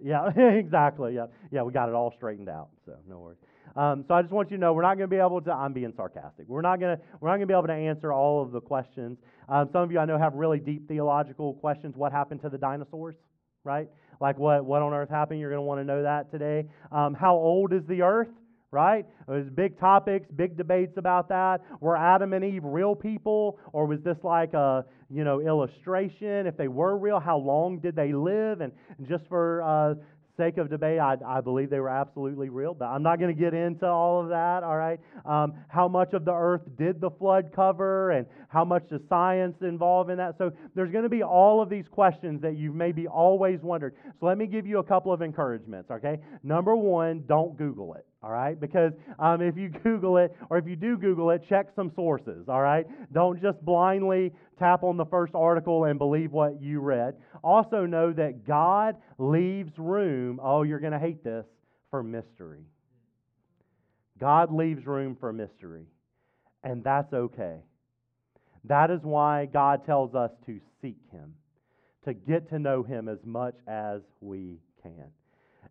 [0.01, 1.15] Yeah, exactly.
[1.15, 2.69] Yeah, yeah, we got it all straightened out.
[2.86, 3.38] So no worries.
[3.75, 5.51] Um, so I just want you to know we're not going to be able to.
[5.51, 6.47] I'm being sarcastic.
[6.47, 7.03] We're not going to.
[7.19, 9.17] We're not going to be able to answer all of the questions.
[9.47, 11.95] Um, some of you I know have really deep theological questions.
[11.95, 13.15] What happened to the dinosaurs?
[13.63, 13.89] Right?
[14.19, 14.65] Like what?
[14.65, 15.39] What on earth happened?
[15.39, 16.65] You're going to want to know that today.
[16.91, 18.29] Um, how old is the earth?
[18.71, 19.05] Right?
[19.27, 21.60] There's big topics, big debates about that.
[21.81, 26.47] Were Adam and Eve real people, or was this like a you know illustration?
[26.47, 28.62] If they were real, how long did they live?
[28.62, 28.71] And
[29.10, 29.95] just for uh,
[30.38, 33.39] sake of debate, I, I believe they were absolutely real, but I'm not going to
[33.39, 34.99] get into all of that, all right?
[35.25, 39.55] Um, how much of the earth did the flood cover, and how much does science
[39.62, 40.38] involve in that?
[40.38, 43.95] So there's going to be all of these questions that you've maybe always wondered.
[44.19, 46.19] So let me give you a couple of encouragements, okay?
[46.43, 48.60] Number one, don't Google it all right?
[48.60, 52.47] Because um, if you Google it, or if you do Google it, check some sources,
[52.47, 52.86] all right?
[53.12, 57.15] Don't just blindly tap on the first article and believe what you read.
[57.43, 61.45] Also, know that God leaves room, oh, you're going to hate this,
[61.89, 62.63] for mystery.
[64.19, 65.86] God leaves room for mystery,
[66.63, 67.57] and that's okay.
[68.65, 71.34] That is why God tells us to seek Him,
[72.05, 75.10] to get to know Him as much as we can.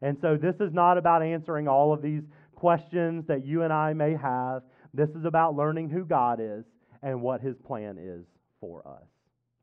[0.02, 2.22] And so this is not about answering all of these
[2.60, 4.62] questions that you and I may have.
[4.92, 6.64] This is about learning who God is
[7.02, 8.26] and what his plan is
[8.60, 9.08] for us.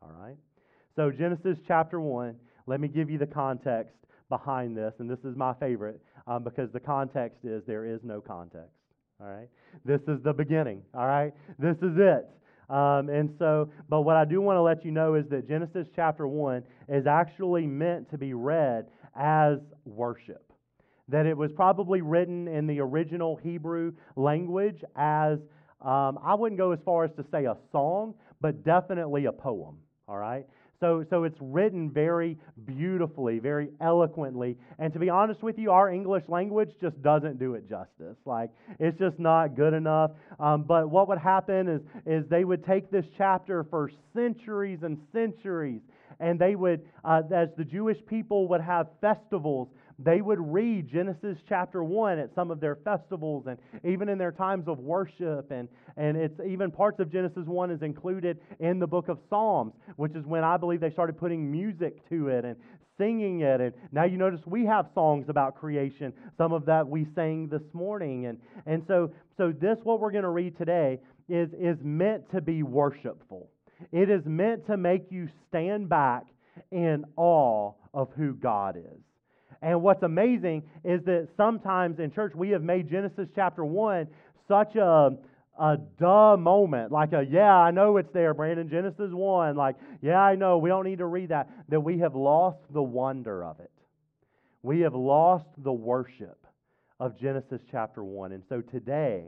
[0.01, 0.35] All right?
[0.95, 3.93] So, Genesis chapter 1, let me give you the context
[4.29, 4.93] behind this.
[4.97, 8.73] And this is my favorite um, because the context is there is no context.
[9.21, 9.47] All right?
[9.85, 10.81] This is the beginning.
[10.95, 11.33] All right?
[11.59, 12.27] This is it.
[12.69, 15.87] Um, and so, but what I do want to let you know is that Genesis
[15.95, 20.46] chapter 1 is actually meant to be read as worship.
[21.09, 25.39] That it was probably written in the original Hebrew language as,
[25.81, 29.77] um, I wouldn't go as far as to say a song, but definitely a poem.
[30.07, 30.45] All right?
[30.79, 34.57] So, so it's written very beautifully, very eloquently.
[34.77, 38.17] And to be honest with you, our English language just doesn't do it justice.
[38.25, 40.11] Like, it's just not good enough.
[40.39, 44.99] Um, but what would happen is, is they would take this chapter for centuries and
[45.11, 45.81] centuries,
[46.19, 51.37] and they would, uh, as the Jewish people would have festivals, they would read Genesis
[51.49, 55.49] chapter 1 at some of their festivals and even in their times of worship.
[55.51, 59.73] And, and it's even parts of Genesis 1 is included in the book of Psalms,
[59.95, 62.55] which is when I believe they started putting music to it and
[62.97, 63.59] singing it.
[63.59, 67.63] And now you notice we have songs about creation, some of that we sang this
[67.73, 68.27] morning.
[68.27, 72.41] And, and so, so this, what we're going to read today, is, is meant to
[72.41, 73.49] be worshipful.
[73.91, 76.23] It is meant to make you stand back
[76.71, 79.01] in awe of who God is.
[79.61, 84.07] And what's amazing is that sometimes in church we have made Genesis chapter 1
[84.47, 85.11] such a,
[85.59, 86.91] a duh moment.
[86.91, 88.69] Like a, yeah, I know it's there, Brandon.
[88.69, 89.55] Genesis 1.
[89.55, 90.57] Like, yeah, I know.
[90.57, 91.49] We don't need to read that.
[91.69, 93.71] That we have lost the wonder of it.
[94.63, 96.45] We have lost the worship
[96.99, 98.31] of Genesis chapter 1.
[98.31, 99.25] And so today,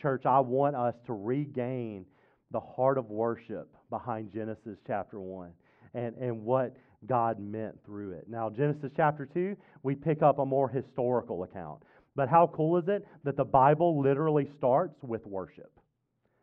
[0.00, 2.04] church, I want us to regain
[2.50, 5.50] the heart of worship behind Genesis chapter 1
[5.94, 8.26] and, and what God meant through it.
[8.28, 11.82] Now, Genesis chapter 2, we pick up a more historical account.
[12.14, 15.72] But how cool is it that the Bible literally starts with worship?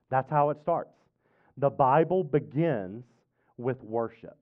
[0.10, 0.92] That's how it starts.
[1.58, 3.04] The Bible begins
[3.58, 4.38] with worship.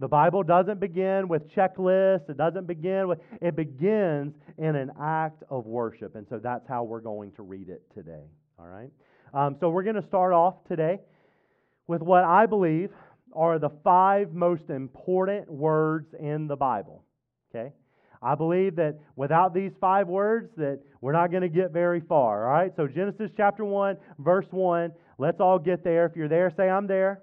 [0.00, 2.30] The Bible doesn't begin with checklists.
[2.30, 6.16] It doesn't begin with, it begins in an act of worship.
[6.16, 8.24] And so that's how we're going to read it today.
[8.58, 8.90] All right?
[9.34, 11.00] Um, so we're going to start off today
[11.86, 12.90] with what I believe
[13.34, 17.04] are the five most important words in the Bible.
[17.54, 17.72] Okay?
[18.22, 22.46] I believe that without these five words that we're not going to get very far,
[22.46, 22.72] all right?
[22.76, 26.04] So Genesis chapter 1, verse 1, let's all get there.
[26.04, 27.22] If you're there, say I'm there.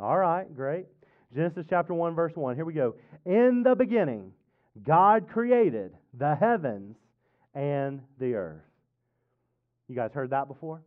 [0.00, 0.86] All right, great.
[1.34, 2.56] Genesis chapter 1, verse 1.
[2.56, 2.94] Here we go.
[3.26, 4.32] In the beginning,
[4.82, 6.96] God created the heavens
[7.54, 8.62] and the earth.
[9.88, 10.82] You guys heard that before?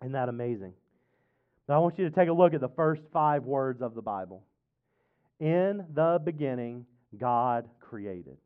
[0.00, 0.74] Isn't that amazing?
[1.72, 4.44] I want you to take a look at the first five words of the Bible.
[5.40, 6.86] In the beginning,
[7.18, 8.36] God created.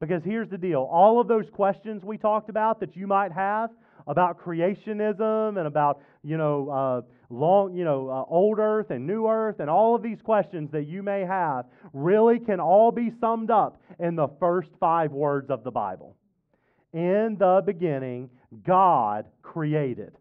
[0.00, 3.70] Because here's the deal all of those questions we talked about that you might have
[4.06, 9.26] about creationism and about, you know, uh, long, you know, uh, old earth and new
[9.26, 13.50] earth and all of these questions that you may have really can all be summed
[13.50, 16.16] up in the first five words of the Bible.
[16.92, 18.30] In the beginning,
[18.64, 20.12] God created.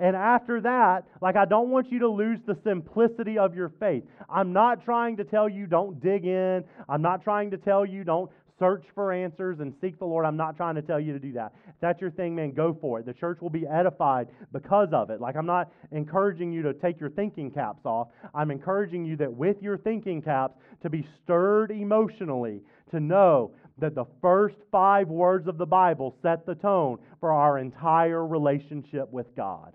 [0.00, 4.04] And after that, like, I don't want you to lose the simplicity of your faith.
[4.28, 6.64] I'm not trying to tell you don't dig in.
[6.88, 10.24] I'm not trying to tell you don't search for answers and seek the Lord.
[10.24, 11.52] I'm not trying to tell you to do that.
[11.66, 13.06] If that's your thing, man, go for it.
[13.06, 15.20] The church will be edified because of it.
[15.20, 18.08] Like, I'm not encouraging you to take your thinking caps off.
[18.34, 23.94] I'm encouraging you that with your thinking caps, to be stirred emotionally, to know that
[23.94, 29.34] the first five words of the Bible set the tone for our entire relationship with
[29.34, 29.72] God.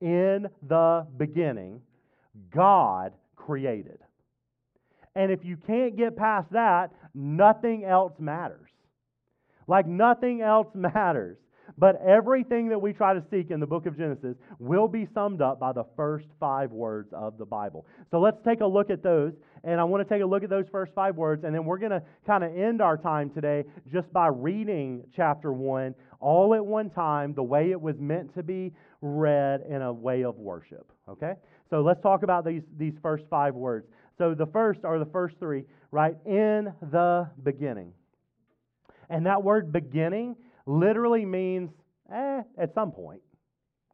[0.00, 1.80] In the beginning,
[2.54, 3.98] God created.
[5.14, 8.70] And if you can't get past that, nothing else matters.
[9.66, 11.38] Like nothing else matters.
[11.78, 15.40] But everything that we try to seek in the book of Genesis will be summed
[15.42, 17.86] up by the first five words of the Bible.
[18.10, 19.32] So let's take a look at those.
[19.64, 21.44] And I want to take a look at those first five words.
[21.44, 25.52] And then we're going to kind of end our time today just by reading chapter
[25.52, 29.92] one all at one time, the way it was meant to be read in a
[29.92, 30.92] way of worship.
[31.08, 31.34] Okay?
[31.70, 33.86] So let's talk about these, these first five words.
[34.18, 36.14] So the first are the first three, right?
[36.26, 37.92] In the beginning.
[39.08, 41.70] And that word beginning literally means
[42.12, 43.20] eh, at some point.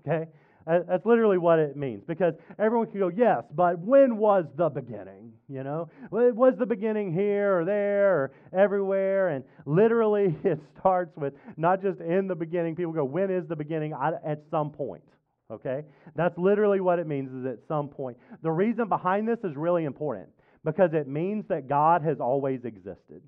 [0.07, 0.27] Okay?
[0.67, 2.03] That's literally what it means.
[2.09, 5.33] Because everyone can go, yes, but when was the beginning?
[5.49, 9.29] You know, was the beginning here or there or everywhere?
[9.29, 12.75] And literally, it starts with not just in the beginning.
[12.75, 13.93] People go, when is the beginning?
[13.93, 15.05] At some point.
[15.53, 15.85] Okay?
[16.17, 18.17] That's literally what it means, is at some point.
[18.43, 20.29] The reason behind this is really important
[20.65, 23.23] because it means that God has always existed.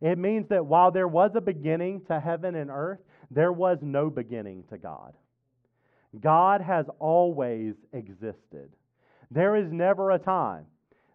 [0.00, 4.10] It means that while there was a beginning to heaven and earth, there was no
[4.10, 5.12] beginning to God.
[6.20, 8.70] God has always existed.
[9.30, 10.66] There is never a time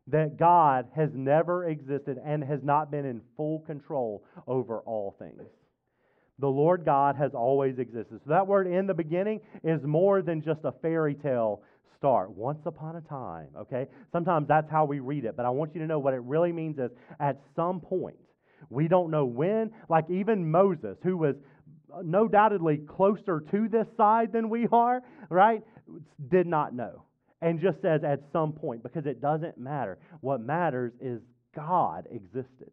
[0.07, 5.41] that God has never existed and has not been in full control over all things.
[6.37, 8.19] The Lord God has always existed.
[8.23, 11.63] So that word in the beginning is more than just a fairy tale
[11.97, 12.29] start.
[12.29, 13.87] Once upon a time, okay?
[14.11, 16.51] Sometimes that's how we read it, but I want you to know what it really
[16.51, 18.17] means is at some point
[18.69, 19.71] we don't know when.
[19.89, 21.35] Like even Moses, who was
[21.93, 25.63] uh, no doubtedly closer to this side than we are, right?
[26.29, 27.03] Did not know.
[27.41, 29.99] And just says at some point, because it doesn't matter.
[30.21, 31.21] What matters is
[31.55, 32.71] God existed.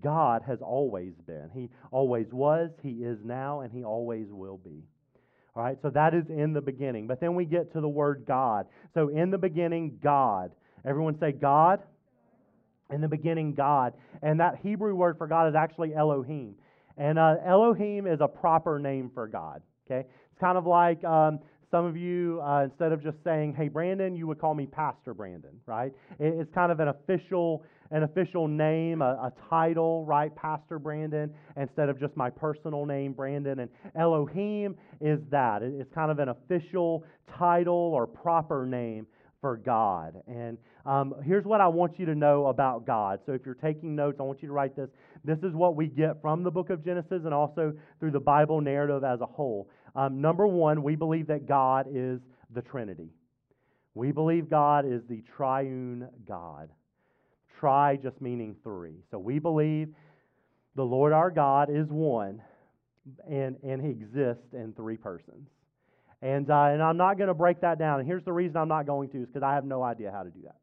[0.00, 1.50] God has always been.
[1.54, 4.82] He always was, He is now, and He always will be.
[5.54, 7.06] All right, so that is in the beginning.
[7.06, 8.66] But then we get to the word God.
[8.94, 10.50] So in the beginning, God.
[10.84, 11.80] Everyone say God
[12.92, 13.94] in the beginning, God.
[14.22, 16.54] And that Hebrew word for God is actually Elohim.
[16.96, 19.62] And uh, Elohim is a proper name for God.
[19.86, 20.06] Okay?
[20.30, 24.14] It's kind of like um, some of you, uh, instead of just saying, hey, Brandon,
[24.14, 25.92] you would call me Pastor Brandon, right?
[26.20, 27.64] It's kind of an official.
[27.94, 30.34] An official name, a, a title, right?
[30.34, 33.58] Pastor Brandon, instead of just my personal name, Brandon.
[33.58, 35.62] And Elohim is that.
[35.62, 37.04] It's kind of an official
[37.38, 39.06] title or proper name
[39.42, 40.14] for God.
[40.26, 43.20] And um, here's what I want you to know about God.
[43.26, 44.88] So if you're taking notes, I want you to write this.
[45.24, 48.62] This is what we get from the book of Genesis and also through the Bible
[48.62, 49.68] narrative as a whole.
[49.94, 52.20] Um, number one, we believe that God is
[52.54, 53.10] the Trinity.
[53.94, 56.70] We believe God is the triune God.
[57.60, 58.94] Tri just meaning three.
[59.10, 59.88] So we believe
[60.76, 62.40] the Lord our God is one
[63.28, 65.48] and, and he exists in three persons.
[66.22, 67.98] And, uh, and I'm not going to break that down.
[67.98, 70.22] And here's the reason I'm not going to is because I have no idea how
[70.22, 70.56] to do that.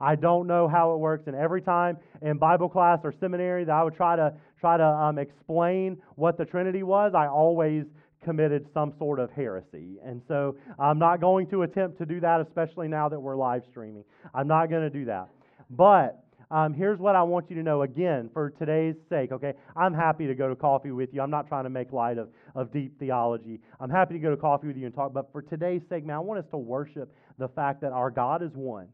[0.00, 1.24] I don't know how it works.
[1.26, 4.84] And every time in Bible class or seminary that I would try to try to
[4.84, 7.84] um, explain what the Trinity was, I always
[8.24, 9.98] committed some sort of heresy.
[10.04, 13.62] And so I'm not going to attempt to do that, especially now that we're live
[13.70, 14.04] streaming.
[14.34, 15.28] I'm not going to do that.
[15.70, 19.54] But um, here's what I want you to know again for today's sake, okay?
[19.74, 21.22] I'm happy to go to coffee with you.
[21.22, 23.58] I'm not trying to make light of, of deep theology.
[23.80, 26.16] I'm happy to go to coffee with you and talk, but for today's sake, man,
[26.16, 28.88] I want us to worship the fact that our God is one,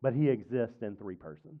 [0.00, 1.60] but He exists in three persons.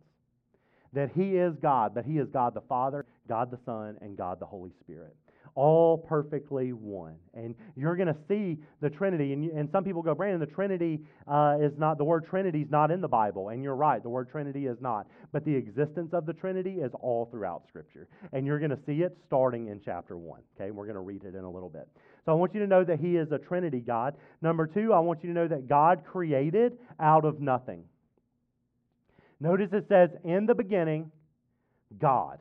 [0.94, 4.40] That He is God, but He is God the Father, God the Son, and God
[4.40, 5.14] the Holy Spirit
[5.54, 7.16] all perfectly one.
[7.34, 9.32] And you're going to see the Trinity.
[9.32, 12.70] And, and some people go, Brandon, the Trinity uh, is not, the word Trinity is
[12.70, 13.50] not in the Bible.
[13.50, 15.06] And you're right, the word Trinity is not.
[15.32, 18.08] But the existence of the Trinity is all throughout Scripture.
[18.32, 20.40] And you're going to see it starting in chapter 1.
[20.56, 21.88] Okay, we're going to read it in a little bit.
[22.24, 24.14] So I want you to know that He is a Trinity God.
[24.40, 27.84] Number two, I want you to know that God created out of nothing.
[29.40, 31.10] Notice it says, in the beginning,
[31.98, 32.38] God.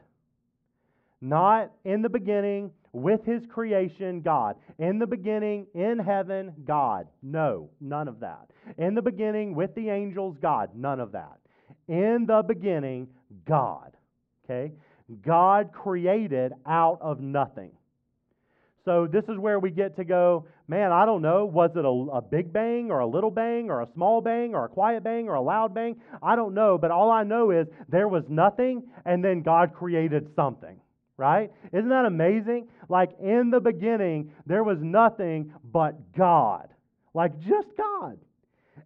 [1.20, 4.55] Not in the beginning, with his creation, God.
[4.79, 7.07] In the beginning, in heaven, God.
[7.21, 8.49] No, none of that.
[8.77, 10.71] In the beginning, with the angels, God.
[10.75, 11.39] None of that.
[11.87, 13.07] In the beginning,
[13.47, 13.95] God.
[14.45, 14.73] Okay?
[15.21, 17.71] God created out of nothing.
[18.83, 22.17] So this is where we get to go, man, I don't know, was it a,
[22.17, 25.29] a, big bang or a little bang or a small bang or a quiet bang
[25.29, 25.97] or a loud bang?
[26.23, 30.29] I don't know, but all I know is there was nothing and then God created
[30.35, 30.79] something
[31.22, 31.51] right?
[31.72, 32.67] Isn't that amazing?
[32.89, 36.67] Like in the beginning, there was nothing but God.
[37.13, 38.17] Like just God.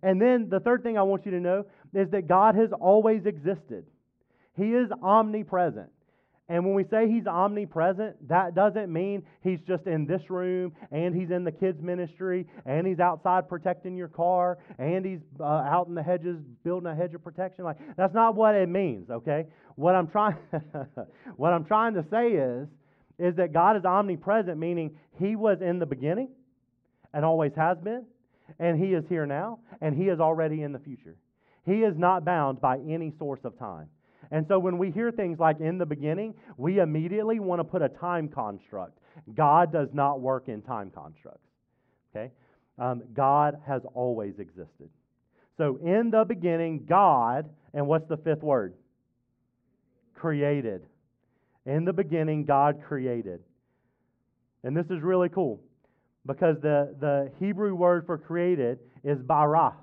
[0.03, 3.25] And then the third thing I want you to know is that God has always
[3.25, 3.86] existed.
[4.57, 5.89] He is omnipresent.
[6.47, 11.15] And when we say he's omnipresent, that doesn't mean he's just in this room and
[11.15, 15.87] he's in the kids' ministry and he's outside protecting your car and he's uh, out
[15.87, 17.65] in the hedges building a hedge of protection.
[17.65, 19.45] Like that's not what it means, okay?
[19.73, 20.37] What I'm trying
[21.35, 22.67] what I'm trying to say is
[23.17, 26.29] is that God is omnipresent meaning he was in the beginning
[27.11, 28.05] and always has been
[28.59, 31.15] and he is here now and he is already in the future.
[31.65, 33.89] He is not bound by any source of time.
[34.32, 37.82] And so when we hear things like in the beginning, we immediately want to put
[37.82, 38.97] a time construct.
[39.34, 41.47] God does not work in time constructs.
[42.15, 42.32] Okay?
[42.78, 44.89] Um, God has always existed.
[45.57, 48.73] So in the beginning, God, and what's the fifth word?
[50.13, 50.82] Created.
[51.65, 53.41] In the beginning, God created.
[54.63, 55.61] And this is really cool
[56.26, 59.73] because the, the Hebrew word for created is bara.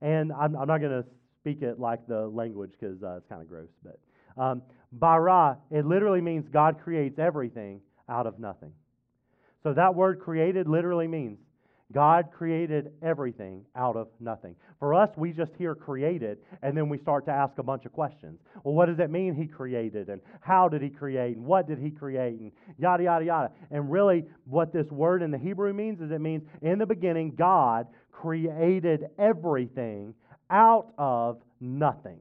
[0.00, 1.04] And I'm, I'm not going to
[1.40, 3.68] speak it like the language because uh, it's kind of gross.
[3.84, 3.98] But
[4.42, 4.62] um,
[4.92, 8.72] bara, it literally means God creates everything out of nothing.
[9.62, 11.38] So that word created literally means
[11.92, 14.54] God created everything out of nothing.
[14.78, 17.92] For us, we just hear created, and then we start to ask a bunch of
[17.92, 18.40] questions.
[18.62, 20.10] Well, what does it mean he created?
[20.10, 21.36] And how did he create?
[21.36, 22.40] And what did he create?
[22.40, 23.50] And yada, yada, yada.
[23.70, 27.34] And really, what this word in the Hebrew means is it means in the beginning,
[27.36, 30.12] God created everything
[30.50, 32.18] out of nothing.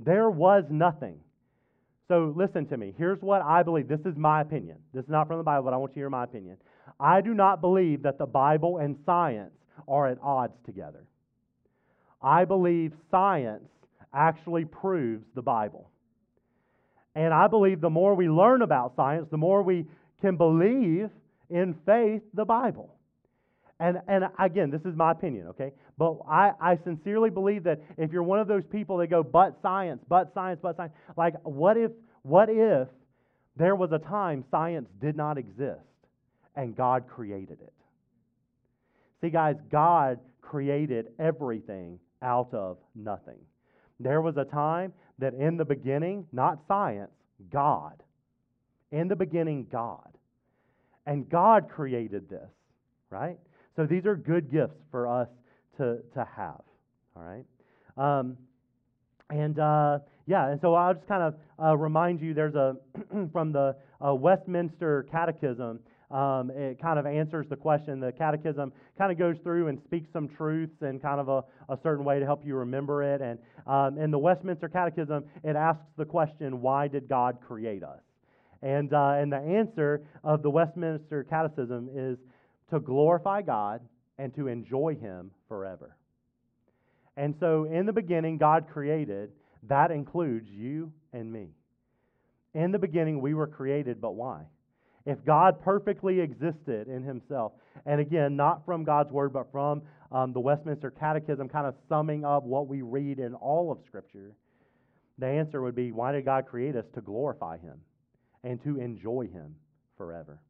[0.00, 1.20] There was nothing.
[2.08, 2.94] So listen to me.
[2.96, 3.88] Here's what I believe.
[3.88, 4.76] This is my opinion.
[4.94, 6.56] This is not from the Bible, but I want you to hear my opinion.
[7.00, 9.54] I do not believe that the Bible and science
[9.88, 11.04] are at odds together.
[12.22, 13.68] I believe science
[14.14, 15.90] actually proves the Bible.
[17.14, 19.86] And I believe the more we learn about science, the more we
[20.20, 21.10] can believe
[21.50, 22.95] in faith the Bible.
[23.78, 25.72] And, and again, this is my opinion, okay?
[25.98, 29.58] But I, I sincerely believe that if you're one of those people that go, but
[29.60, 31.90] science, but science, but science, like, what if,
[32.22, 32.88] what if
[33.56, 35.80] there was a time science did not exist
[36.54, 37.72] and God created it?
[39.20, 43.38] See, guys, God created everything out of nothing.
[44.00, 47.10] There was a time that in the beginning, not science,
[47.50, 48.02] God.
[48.90, 50.08] In the beginning, God.
[51.06, 52.50] And God created this,
[53.10, 53.38] right?
[53.76, 55.28] So these are good gifts for us
[55.76, 56.62] to, to have.
[57.14, 57.44] All right?
[57.96, 58.36] Um,
[59.30, 62.76] and uh, yeah, and so I'll just kind of uh, remind you there's a,
[63.32, 67.98] from the uh, Westminster Catechism, um, it kind of answers the question.
[67.98, 71.78] The Catechism kind of goes through and speaks some truths in kind of a, a
[71.82, 73.20] certain way to help you remember it.
[73.20, 78.00] And um, in the Westminster Catechism, it asks the question, why did God create us?
[78.62, 82.18] And, uh, and the answer of the Westminster Catechism is
[82.70, 83.80] to glorify God
[84.18, 85.96] and to enjoy Him forever.
[87.16, 89.30] And so, in the beginning, God created.
[89.68, 91.48] That includes you and me.
[92.54, 94.44] In the beginning, we were created, but why?
[95.04, 97.52] If God perfectly existed in Himself,
[97.84, 102.24] and again, not from God's Word, but from um, the Westminster Catechism, kind of summing
[102.24, 104.34] up what we read in all of Scripture,
[105.18, 106.84] the answer would be why did God create us?
[106.94, 107.80] To glorify Him
[108.44, 109.54] and to enjoy Him
[109.96, 110.40] forever.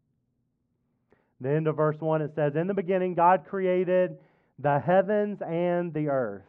[1.40, 4.16] The end of verse 1, it says, In the beginning, God created
[4.58, 6.44] the heavens and the earth.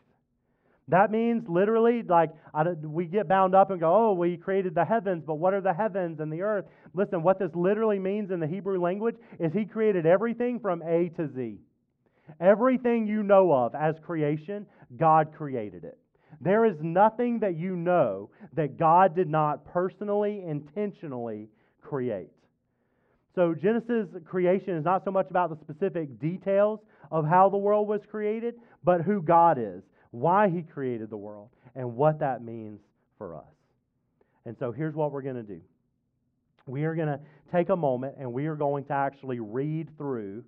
[0.89, 2.29] That means literally, like
[2.81, 5.73] we get bound up and go, oh, we created the heavens, but what are the
[5.73, 6.65] heavens and the earth?
[6.93, 11.09] Listen, what this literally means in the Hebrew language is He created everything from A
[11.17, 11.57] to Z.
[12.39, 14.65] Everything you know of as creation,
[14.95, 15.97] God created it.
[16.39, 21.49] There is nothing that you know that God did not personally, intentionally
[21.81, 22.29] create.
[23.37, 26.79] So, Genesis creation is not so much about the specific details
[27.11, 31.49] of how the world was created, but who God is why He created the world,
[31.75, 32.79] and what that means
[33.17, 33.43] for us.
[34.45, 35.61] And so here's what we're going to do
[36.65, 37.19] we are going to
[37.51, 40.43] take a moment and we are going to actually read through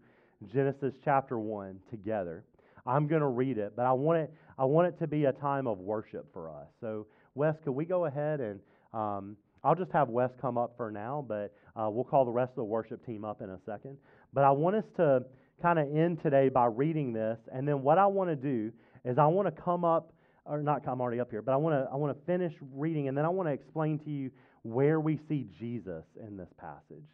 [0.51, 2.43] Genesis chapter 1 together.
[2.85, 5.31] I'm going to read it, but I want it, I want it to be a
[5.31, 6.67] time of worship for us.
[6.81, 8.59] So, Wes, could we go ahead and
[8.93, 12.51] um, I'll just have Wes come up for now, but uh, we'll call the rest
[12.51, 13.97] of the worship team up in a second.
[14.33, 15.23] But I want us to
[15.61, 18.71] kind of end today by reading this, and then what I want to do
[19.03, 20.13] is I want to come up,
[20.45, 23.07] or not, I'm already up here, but I want to I want to finish reading,
[23.07, 24.31] and then I want to explain to you
[24.63, 27.07] where we see Jesus in this passage,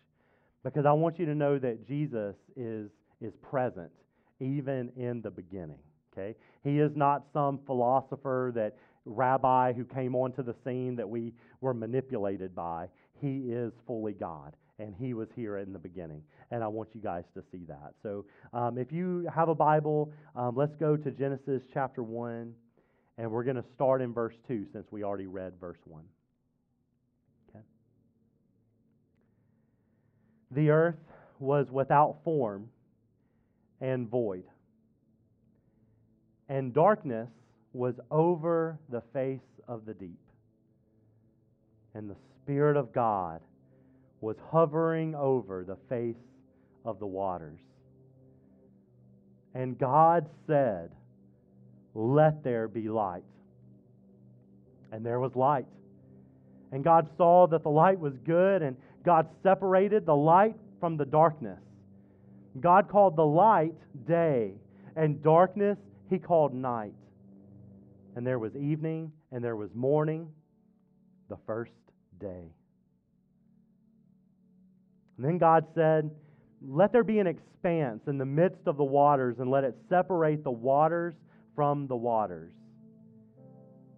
[0.63, 2.89] because I want you to know that Jesus is
[3.21, 3.91] is present
[4.39, 5.79] even in the beginning.
[6.17, 11.33] Okay, he is not some philosopher that rabbi who came onto the scene that we
[11.61, 12.87] were manipulated by.
[13.21, 16.21] He is fully God and he was here in the beginning.
[16.51, 17.93] And I want you guys to see that.
[18.03, 22.53] So um, if you have a Bible, um, let's go to Genesis chapter 1,
[23.17, 26.03] and we're going to start in verse 2 since we already read verse 1.
[27.49, 27.63] Okay.
[30.51, 30.95] The earth
[31.39, 32.69] was without form
[33.81, 34.43] and void,
[36.49, 37.29] and darkness
[37.73, 40.19] was over the face of the deep.
[41.93, 43.41] And the Spirit of God
[44.21, 46.15] was hovering over the face
[46.83, 47.59] of the waters.
[49.53, 50.91] And God said,
[51.93, 53.23] Let there be light.
[54.91, 55.65] And there was light.
[56.71, 61.05] And God saw that the light was good, and God separated the light from the
[61.05, 61.59] darkness.
[62.59, 63.73] God called the light
[64.07, 64.53] day,
[64.95, 65.77] and darkness
[66.09, 66.93] he called night.
[68.15, 70.29] And there was evening, and there was morning,
[71.29, 71.73] the first
[72.19, 72.51] day.
[75.17, 76.09] And then God said,
[76.61, 80.43] Let there be an expanse in the midst of the waters, and let it separate
[80.43, 81.13] the waters
[81.55, 82.51] from the waters.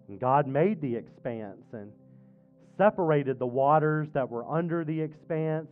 [0.08, 1.92] And God made the expanse and
[2.78, 5.68] separated the waters that were under the expanse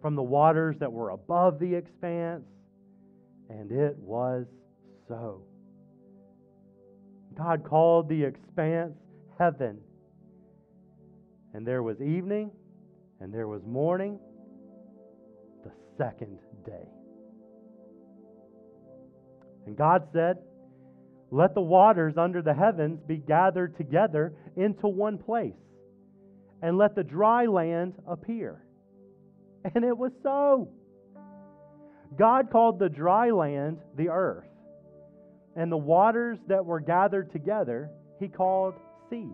[0.00, 2.44] from the waters that were above the expanse.
[3.50, 4.46] And it was
[5.08, 5.42] so.
[7.38, 8.94] God called the expanse
[9.38, 9.78] heaven.
[11.54, 12.50] And there was evening,
[13.20, 14.18] and there was morning,
[15.64, 16.88] the second day.
[19.66, 20.38] And God said,
[21.30, 25.54] Let the waters under the heavens be gathered together into one place,
[26.60, 28.64] and let the dry land appear.
[29.74, 30.70] And it was so.
[32.16, 34.47] God called the dry land the earth,
[35.58, 37.90] and the waters that were gathered together
[38.20, 38.74] he called
[39.10, 39.26] seas.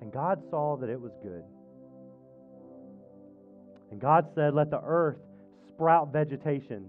[0.00, 1.44] And God saw that it was good.
[3.92, 5.18] And God said, Let the earth
[5.68, 6.86] sprout vegetation,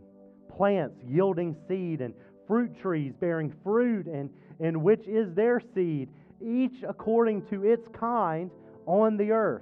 [0.57, 2.15] plants yielding seed, and
[2.47, 6.09] fruit trees bearing fruit, and in which is their seed,
[6.41, 8.49] each according to its kind
[8.87, 9.61] on the earth.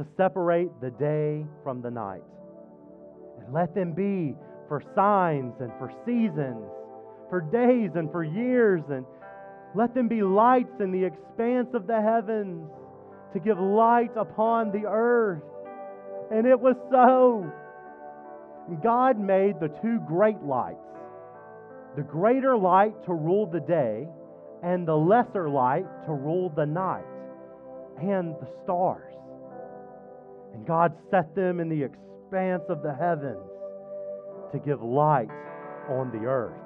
[0.00, 2.22] to separate the day from the night
[3.38, 4.34] and let them be
[4.66, 6.64] for signs and for seasons,
[7.28, 9.04] for days and for years, and
[9.74, 12.66] let them be lights in the expanse of the heavens
[13.34, 15.42] to give light upon the earth.
[16.32, 17.52] And it was so.
[18.82, 20.78] God made the two great lights
[21.96, 24.06] the greater light to rule the day,
[24.62, 27.04] and the lesser light to rule the night,
[28.00, 29.10] and the stars.
[30.54, 33.40] And God set them in the expanse of the heavens
[34.52, 35.30] to give light
[35.88, 36.58] on the earth,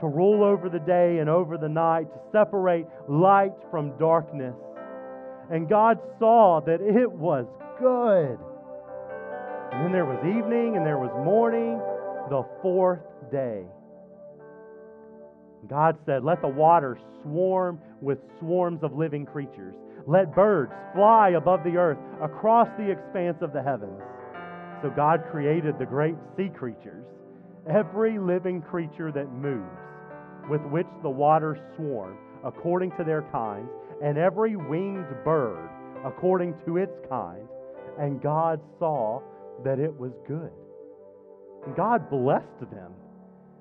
[0.00, 4.54] to rule over the day and over the night, to separate light from darkness.
[5.50, 7.46] And God saw that it was
[7.78, 8.38] good.
[9.72, 11.80] And then there was evening, and there was morning,
[12.30, 13.64] the fourth day.
[15.68, 19.74] God said, Let the waters swarm with swarms of living creatures.
[20.06, 24.00] Let birds fly above the earth across the expanse of the heavens.
[24.82, 27.06] So God created the great sea creatures,
[27.68, 29.64] every living creature that moves,
[30.50, 33.70] with which the waters swarm according to their kinds,
[34.02, 35.70] and every winged bird
[36.04, 37.48] according to its kind.
[37.98, 39.22] And God saw
[39.64, 40.52] that it was good.
[41.64, 42.92] And God blessed them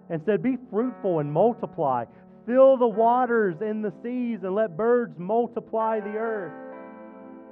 [0.10, 2.04] and said, Be fruitful and multiply.
[2.46, 6.52] Fill the waters in the seas and let birds multiply the earth.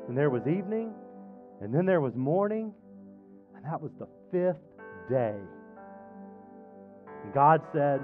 [0.07, 0.93] And there was evening,
[1.61, 2.73] and then there was morning,
[3.55, 4.61] and that was the fifth
[5.09, 5.35] day.
[7.23, 8.01] And God said,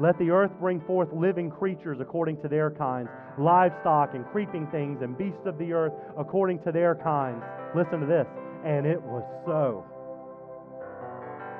[0.00, 3.08] Let the earth bring forth living creatures according to their kinds,
[3.38, 7.42] livestock and creeping things and beasts of the earth according to their kinds.
[7.76, 8.26] Listen to this.
[8.64, 9.84] And it was so.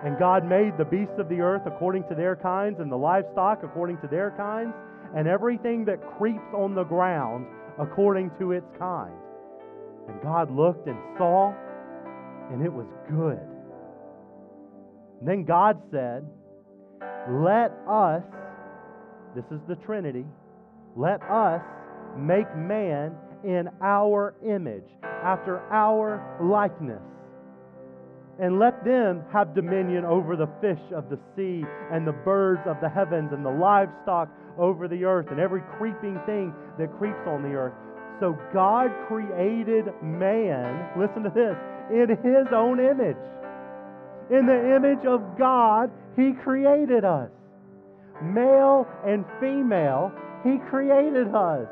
[0.05, 3.63] And God made the beasts of the earth according to their kinds, and the livestock
[3.63, 4.75] according to their kinds,
[5.17, 7.47] and everything that creeps on the ground
[7.79, 9.15] according to its kind.
[10.09, 11.55] And God looked and saw,
[12.53, 13.41] and it was good.
[15.21, 16.27] And then God said,
[17.31, 18.23] Let us,
[19.35, 20.27] this is the Trinity,
[20.97, 21.63] let us
[22.19, 27.01] make man in our image, after our likeness
[28.41, 32.77] and let them have dominion over the fish of the sea and the birds of
[32.81, 34.29] the heavens and the livestock
[34.59, 37.75] over the earth and every creeping thing that creeps on the earth.
[38.21, 41.57] So God created man, listen to this,
[41.91, 43.17] in his own image.
[44.31, 47.31] In the image of God, he created us.
[48.23, 50.13] Male and female,
[50.43, 51.69] he created us.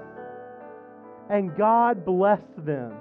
[1.31, 2.93] And God blessed them.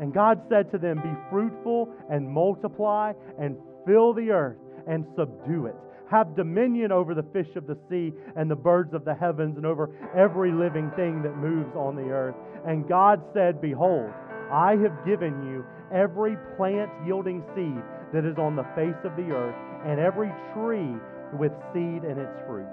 [0.00, 5.66] And God said to them, Be fruitful and multiply and fill the earth and subdue
[5.66, 5.76] it.
[6.10, 9.66] Have dominion over the fish of the sea and the birds of the heavens and
[9.66, 12.36] over every living thing that moves on the earth.
[12.66, 14.10] And God said, Behold,
[14.52, 17.82] I have given you every plant yielding seed
[18.12, 20.94] that is on the face of the earth, and every tree
[21.38, 22.70] with seed in its fruit.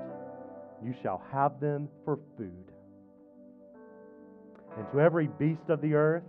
[0.83, 2.71] You shall have them for food.
[4.77, 6.23] And to every beast of the earth,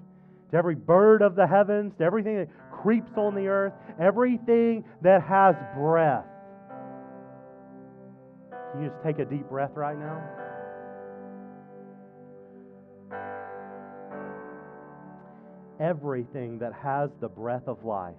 [0.55, 5.21] to every bird of the heavens, to everything that creeps on the earth, everything that
[5.21, 6.25] has breath.
[8.73, 10.23] Can you just take a deep breath right now?
[15.81, 18.15] Everything that has the breath of life,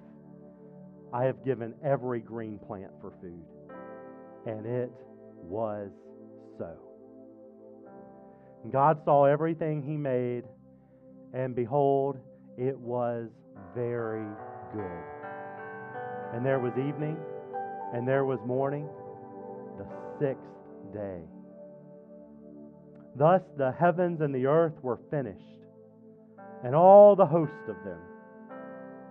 [1.13, 3.45] I have given every green plant for food.
[4.45, 4.91] And it
[5.41, 5.89] was
[6.57, 6.75] so.
[8.73, 10.43] God saw everything He made
[11.35, 12.17] and behold,
[12.57, 13.27] it was
[13.75, 14.25] very
[14.73, 15.03] good.
[16.33, 17.17] And there was evening,
[17.93, 18.87] and there was morning,
[19.77, 19.85] the
[20.17, 20.41] sixth
[20.93, 21.19] day.
[23.17, 25.41] Thus the heavens and the earth were finished,
[26.63, 27.99] and all the host of them.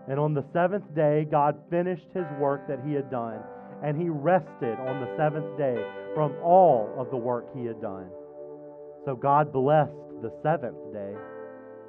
[0.08, 3.40] And on the seventh day, God finished his work that he had done,
[3.82, 5.76] and he rested on the seventh day
[6.14, 8.08] from all of the work he had done.
[9.04, 11.14] So God blessed the seventh day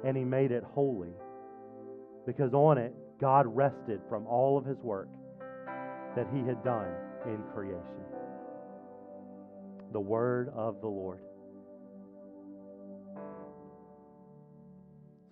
[0.04, 1.12] and he made it holy
[2.26, 5.08] because on it God rested from all of his work
[6.16, 6.88] that he had done
[7.24, 7.82] in creation.
[9.92, 11.20] The word of the Lord.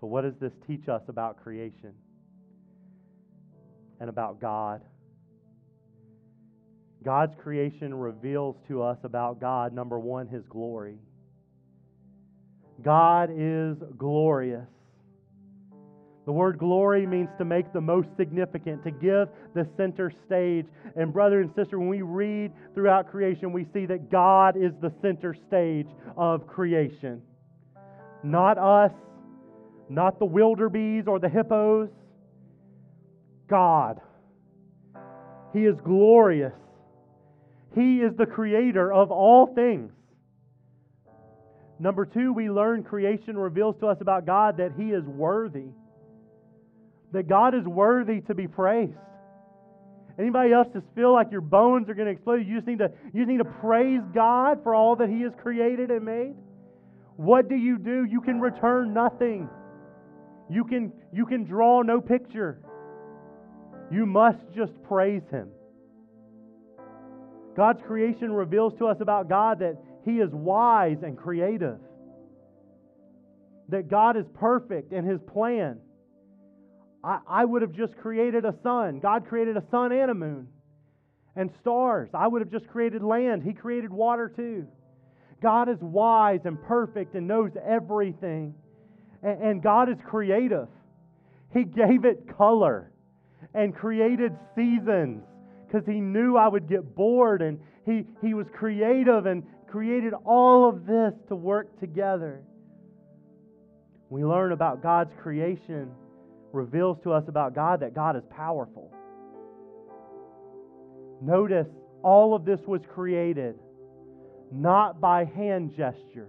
[0.00, 1.94] So, what does this teach us about creation
[4.00, 4.82] and about God?
[7.02, 10.96] God's creation reveals to us about God, number one, his glory.
[12.82, 14.66] God is glorious.
[16.26, 20.66] The word glory means to make the most significant, to give the center stage.
[20.96, 24.90] And, brother and sister, when we read throughout creation, we see that God is the
[25.02, 27.20] center stage of creation.
[28.22, 28.92] Not us,
[29.90, 31.90] not the wildebeest or the hippos.
[33.48, 34.00] God.
[35.52, 36.54] He is glorious.
[37.74, 39.92] He is the creator of all things.
[41.78, 45.66] Number two, we learn creation reveals to us about God that He is worthy.
[47.12, 48.92] That God is worthy to be praised.
[50.18, 52.46] Anybody else just feel like your bones are going to explode?
[52.46, 55.32] You just need to, you just need to praise God for all that He has
[55.42, 56.34] created and made.
[57.16, 58.04] What do you do?
[58.04, 59.48] You can return nothing.
[60.48, 62.60] You can, you can draw no picture.
[63.90, 65.48] You must just praise Him.
[67.56, 71.78] God's creation reveals to us about God that he is wise and creative.
[73.70, 75.78] That God is perfect in His plan.
[77.02, 79.00] I, I would have just created a sun.
[79.00, 80.48] God created a sun and a moon
[81.34, 82.10] and stars.
[82.12, 83.42] I would have just created land.
[83.42, 84.66] He created water too.
[85.42, 88.54] God is wise and perfect and knows everything.
[89.22, 90.68] And, and God is creative.
[91.54, 92.92] He gave it color
[93.54, 95.22] and created seasons
[95.66, 97.40] because He knew I would get bored.
[97.40, 99.42] And he, he was creative and
[99.74, 102.44] created all of this to work together.
[104.08, 105.90] We learn about God's creation
[106.52, 108.94] reveals to us about God that God is powerful.
[111.20, 111.66] Notice
[112.04, 113.56] all of this was created
[114.52, 116.28] not by hand gesture,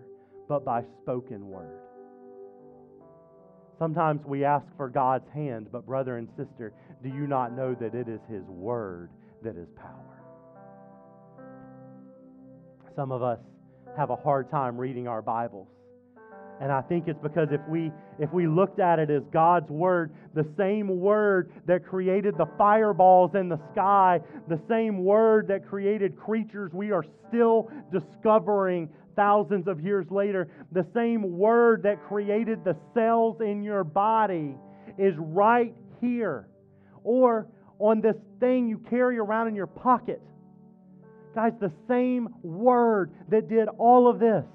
[0.50, 1.82] but by spoken word.
[3.78, 6.74] Sometimes we ask for God's hand, but brother and sister,
[7.04, 9.12] do you not know that it is His word
[9.44, 10.15] that is power?
[12.96, 13.40] Some of us
[13.98, 15.68] have a hard time reading our Bibles.
[16.62, 20.14] And I think it's because if we if we looked at it as God's word,
[20.34, 26.16] the same word that created the fireballs in the sky, the same word that created
[26.16, 28.88] creatures we are still discovering
[29.18, 34.56] thousands of years later, the same word that created the cells in your body
[34.98, 36.48] is right here
[37.04, 40.22] or on this thing you carry around in your pocket.
[41.36, 44.46] Guys, the same word that did all of this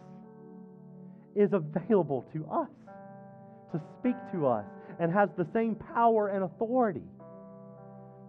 [1.37, 2.71] is available to us
[3.73, 4.65] to speak to us
[4.99, 7.05] and has the same power and authority.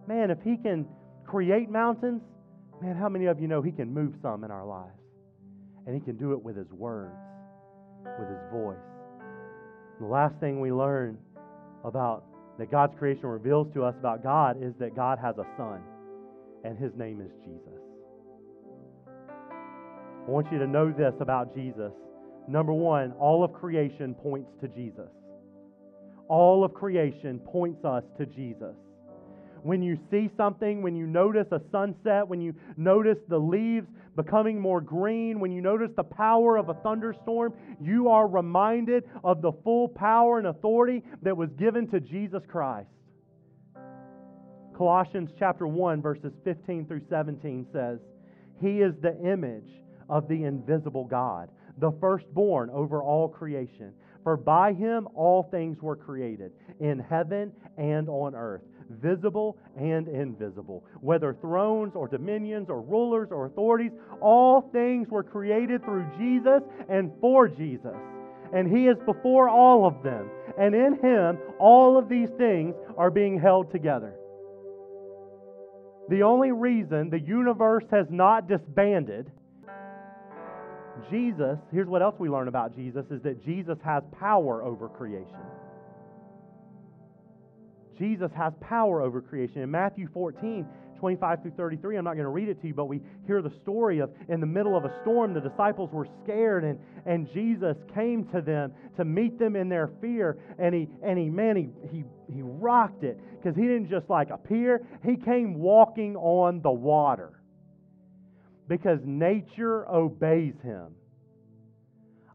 [0.06, 0.86] Man, if He can
[1.24, 2.20] create mountains,
[2.82, 5.00] man, how many of you know He can move some in our lives?
[5.86, 7.16] And He can do it with His words,
[8.18, 8.76] with His voice.
[9.98, 11.16] And the last thing we learn
[11.84, 12.24] about
[12.58, 15.80] that God's creation reveals to us about God is that God has a son,
[16.64, 17.91] and His name is Jesus.
[20.26, 21.90] I want you to know this about Jesus.
[22.46, 25.08] Number one, all of creation points to Jesus.
[26.28, 28.76] All of creation points us to Jesus.
[29.64, 34.60] When you see something, when you notice a sunset, when you notice the leaves becoming
[34.60, 39.52] more green, when you notice the power of a thunderstorm, you are reminded of the
[39.64, 42.88] full power and authority that was given to Jesus Christ.
[44.76, 47.98] Colossians chapter 1 verses 15 through 17 says,
[48.60, 51.48] "He is the image of the invisible God,
[51.78, 53.92] the firstborn over all creation.
[54.22, 58.62] For by him all things were created, in heaven and on earth,
[59.00, 60.84] visible and invisible.
[61.00, 67.10] Whether thrones or dominions or rulers or authorities, all things were created through Jesus and
[67.20, 67.96] for Jesus.
[68.54, 70.30] And he is before all of them.
[70.58, 74.14] And in him, all of these things are being held together.
[76.08, 79.30] The only reason the universe has not disbanded
[81.10, 85.40] Jesus, here's what else we learn about Jesus is that Jesus has power over creation.
[87.98, 89.62] Jesus has power over creation.
[89.62, 90.66] In Matthew 14,
[90.98, 93.52] 25 through 33, I'm not going to read it to you, but we hear the
[93.62, 97.76] story of in the middle of a storm, the disciples were scared, and, and Jesus
[97.94, 100.38] came to them to meet them in their fear.
[100.58, 104.30] And he, and he man, he, he, he rocked it because he didn't just like
[104.30, 107.41] appear, he came walking on the water
[108.68, 110.94] because nature obeys him.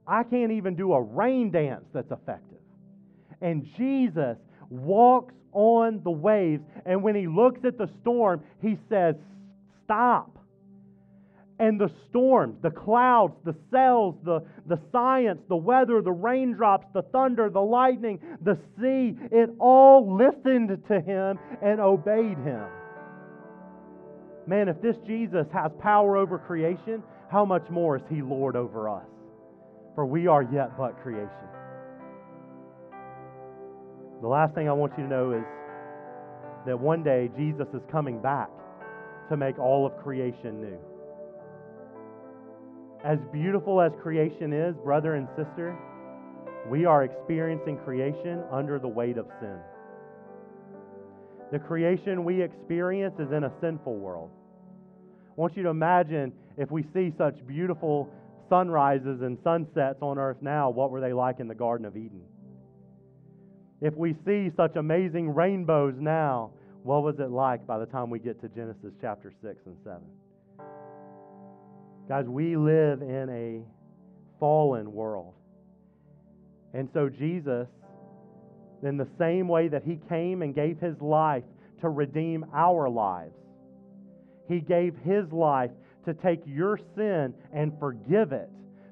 [0.07, 2.57] I can't even do a rain dance that's effective.
[3.41, 4.37] And Jesus
[4.69, 9.15] walks on the waves, and when he looks at the storm, he says,
[9.83, 10.37] Stop.
[11.59, 17.01] And the storms, the clouds, the cells, the, the science, the weather, the raindrops, the
[17.01, 22.65] thunder, the lightning, the sea, it all listened to him and obeyed him.
[24.47, 28.89] Man, if this Jesus has power over creation, how much more is he Lord over
[28.89, 29.05] us?
[29.93, 31.29] For we are yet but creation.
[34.21, 35.43] The last thing I want you to know is
[36.65, 38.49] that one day Jesus is coming back
[39.29, 40.77] to make all of creation new.
[43.03, 45.77] As beautiful as creation is, brother and sister,
[46.69, 49.57] we are experiencing creation under the weight of sin.
[51.51, 54.31] The creation we experience is in a sinful world.
[55.37, 58.09] I want you to imagine if we see such beautiful
[58.49, 62.23] sunrises and sunsets on earth now, what were they like in the Garden of Eden?
[63.79, 68.17] If we see such amazing rainbows now, what was it like by the time we
[68.17, 69.99] get to Genesis chapter 6 and 7?
[72.07, 75.33] Guys, we live in a fallen world.
[76.73, 77.67] And so Jesus
[78.81, 81.43] in the same way that He came and gave His life
[81.81, 83.35] to redeem our lives.
[84.47, 85.71] He gave His life
[86.05, 88.49] to take your sin and forgive it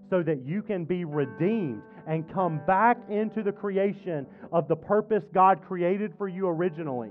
[0.10, 5.24] so that you can be redeemed and come back into the creation of the purpose
[5.34, 7.10] God created for you originally.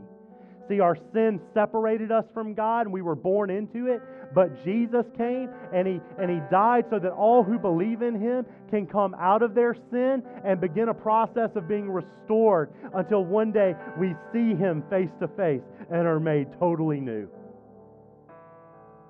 [0.68, 4.00] See, our sin separated us from God and we were born into it,
[4.34, 8.46] but Jesus came and he, and he died so that all who believe in Him
[8.70, 13.52] can come out of their sin and begin a process of being restored until one
[13.52, 17.28] day we see Him face to face and are made totally new.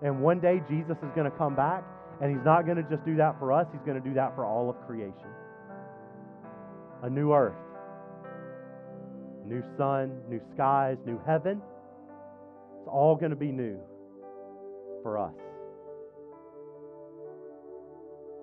[0.04, 1.82] And one day Jesus is going to come back
[2.20, 4.36] and He's not going to just do that for us, He's going to do that
[4.36, 5.26] for all of creation.
[7.02, 7.56] A new earth
[9.44, 11.60] new sun, new skies, new heaven.
[12.78, 13.78] It's all going to be new
[15.02, 15.34] for us.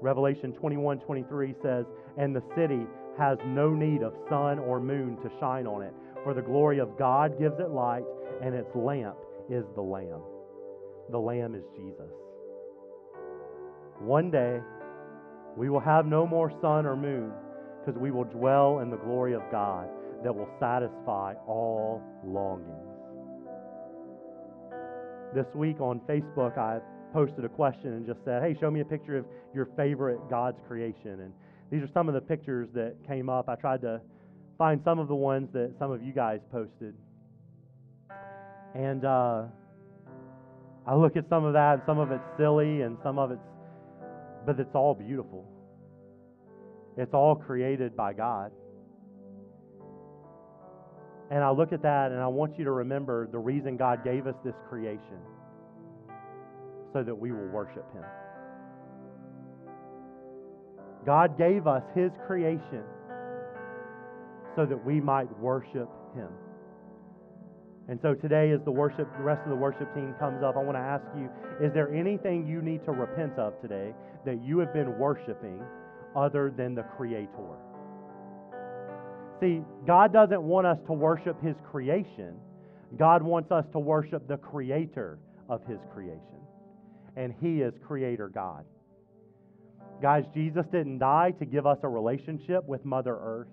[0.01, 1.85] Revelation 21 23 says,
[2.17, 2.85] And the city
[3.17, 5.93] has no need of sun or moon to shine on it,
[6.23, 8.03] for the glory of God gives it light,
[8.41, 9.17] and its lamp
[9.49, 10.21] is the Lamb.
[11.11, 12.09] The Lamb is Jesus.
[13.99, 14.61] One day,
[15.57, 17.33] we will have no more sun or moon
[17.79, 19.89] because we will dwell in the glory of God
[20.23, 22.87] that will satisfy all longings.
[25.35, 26.79] This week on Facebook, I
[27.13, 30.59] posted a question and just said, Hey, show me a picture of your favorite God's
[30.65, 31.19] creation.
[31.19, 31.33] And
[31.69, 33.49] these are some of the pictures that came up.
[33.49, 33.99] I tried to
[34.57, 36.93] find some of the ones that some of you guys posted.
[38.73, 39.43] And uh,
[40.87, 43.41] I look at some of that, and some of it's silly, and some of it's,
[44.45, 45.45] but it's all beautiful.
[46.97, 48.51] It's all created by God.
[51.31, 54.27] And I look at that and I want you to remember the reason God gave
[54.27, 55.17] us this creation
[56.91, 58.03] so that we will worship Him.
[61.05, 62.83] God gave us His creation
[64.57, 66.27] so that we might worship Him.
[67.91, 70.63] And so today, as the worship, the rest of the worship team comes up, I
[70.63, 71.29] want to ask you:
[71.59, 73.93] Is there anything you need to repent of today
[74.25, 75.61] that you have been worshiping
[76.15, 77.27] other than the Creator?
[79.41, 82.35] See, God doesn't want us to worship His creation.
[82.97, 85.19] God wants us to worship the Creator
[85.49, 86.39] of His creation.
[87.17, 88.63] And He is Creator God.
[90.01, 93.49] Guys, Jesus didn't die to give us a relationship with Mother Earth.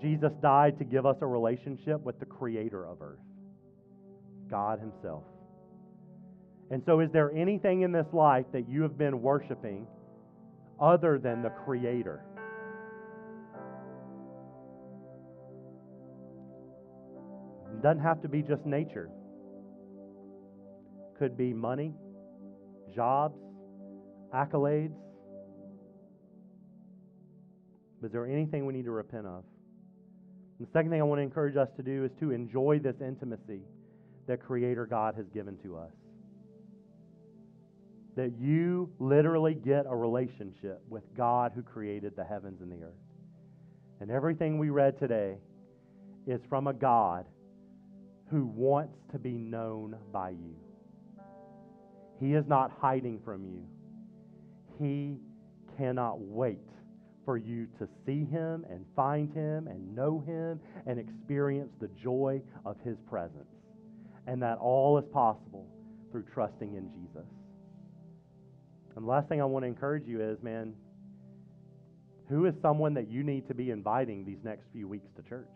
[0.00, 3.18] Jesus died to give us a relationship with the Creator of Earth,
[4.50, 5.24] God Himself.
[6.70, 9.86] And so, is there anything in this life that you have been worshiping
[10.80, 12.24] other than the Creator?
[17.72, 19.10] It doesn't have to be just nature.
[21.18, 21.92] Could be money,
[22.94, 23.38] jobs,
[24.34, 24.96] accolades.
[28.02, 29.44] Is there anything we need to repent of?
[30.58, 32.96] And the second thing I want to encourage us to do is to enjoy this
[33.00, 33.60] intimacy
[34.26, 35.90] that Creator God has given to us.
[38.16, 42.92] That you literally get a relationship with God who created the heavens and the earth.
[44.00, 45.36] And everything we read today
[46.26, 47.26] is from a God
[48.30, 50.54] who wants to be known by you.
[52.20, 53.64] He is not hiding from you.
[54.78, 55.16] He
[55.76, 56.58] cannot wait
[57.24, 62.40] for you to see him and find him and know him and experience the joy
[62.64, 63.48] of his presence.
[64.26, 65.66] And that all is possible
[66.10, 67.28] through trusting in Jesus.
[68.96, 70.74] And the last thing I want to encourage you is, man,
[72.28, 75.50] who is someone that you need to be inviting these next few weeks to church,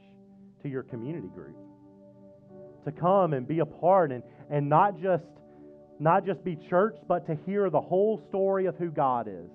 [0.62, 1.56] to your community group?
[2.84, 5.24] to come and be a part and, and not just
[6.00, 9.50] not just be church, but to hear the whole story of who God is.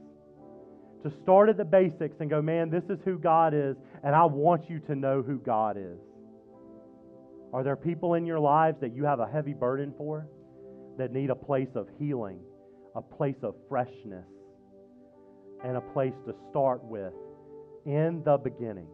[1.04, 4.24] To start at the basics and go, man, this is who God is, and I
[4.24, 6.00] want you to know who God is.
[7.52, 10.28] Are there people in your lives that you have a heavy burden for
[10.98, 12.40] that need a place of healing,
[12.96, 14.26] a place of freshness,
[15.64, 17.14] and a place to start with?
[17.86, 18.88] In the beginning,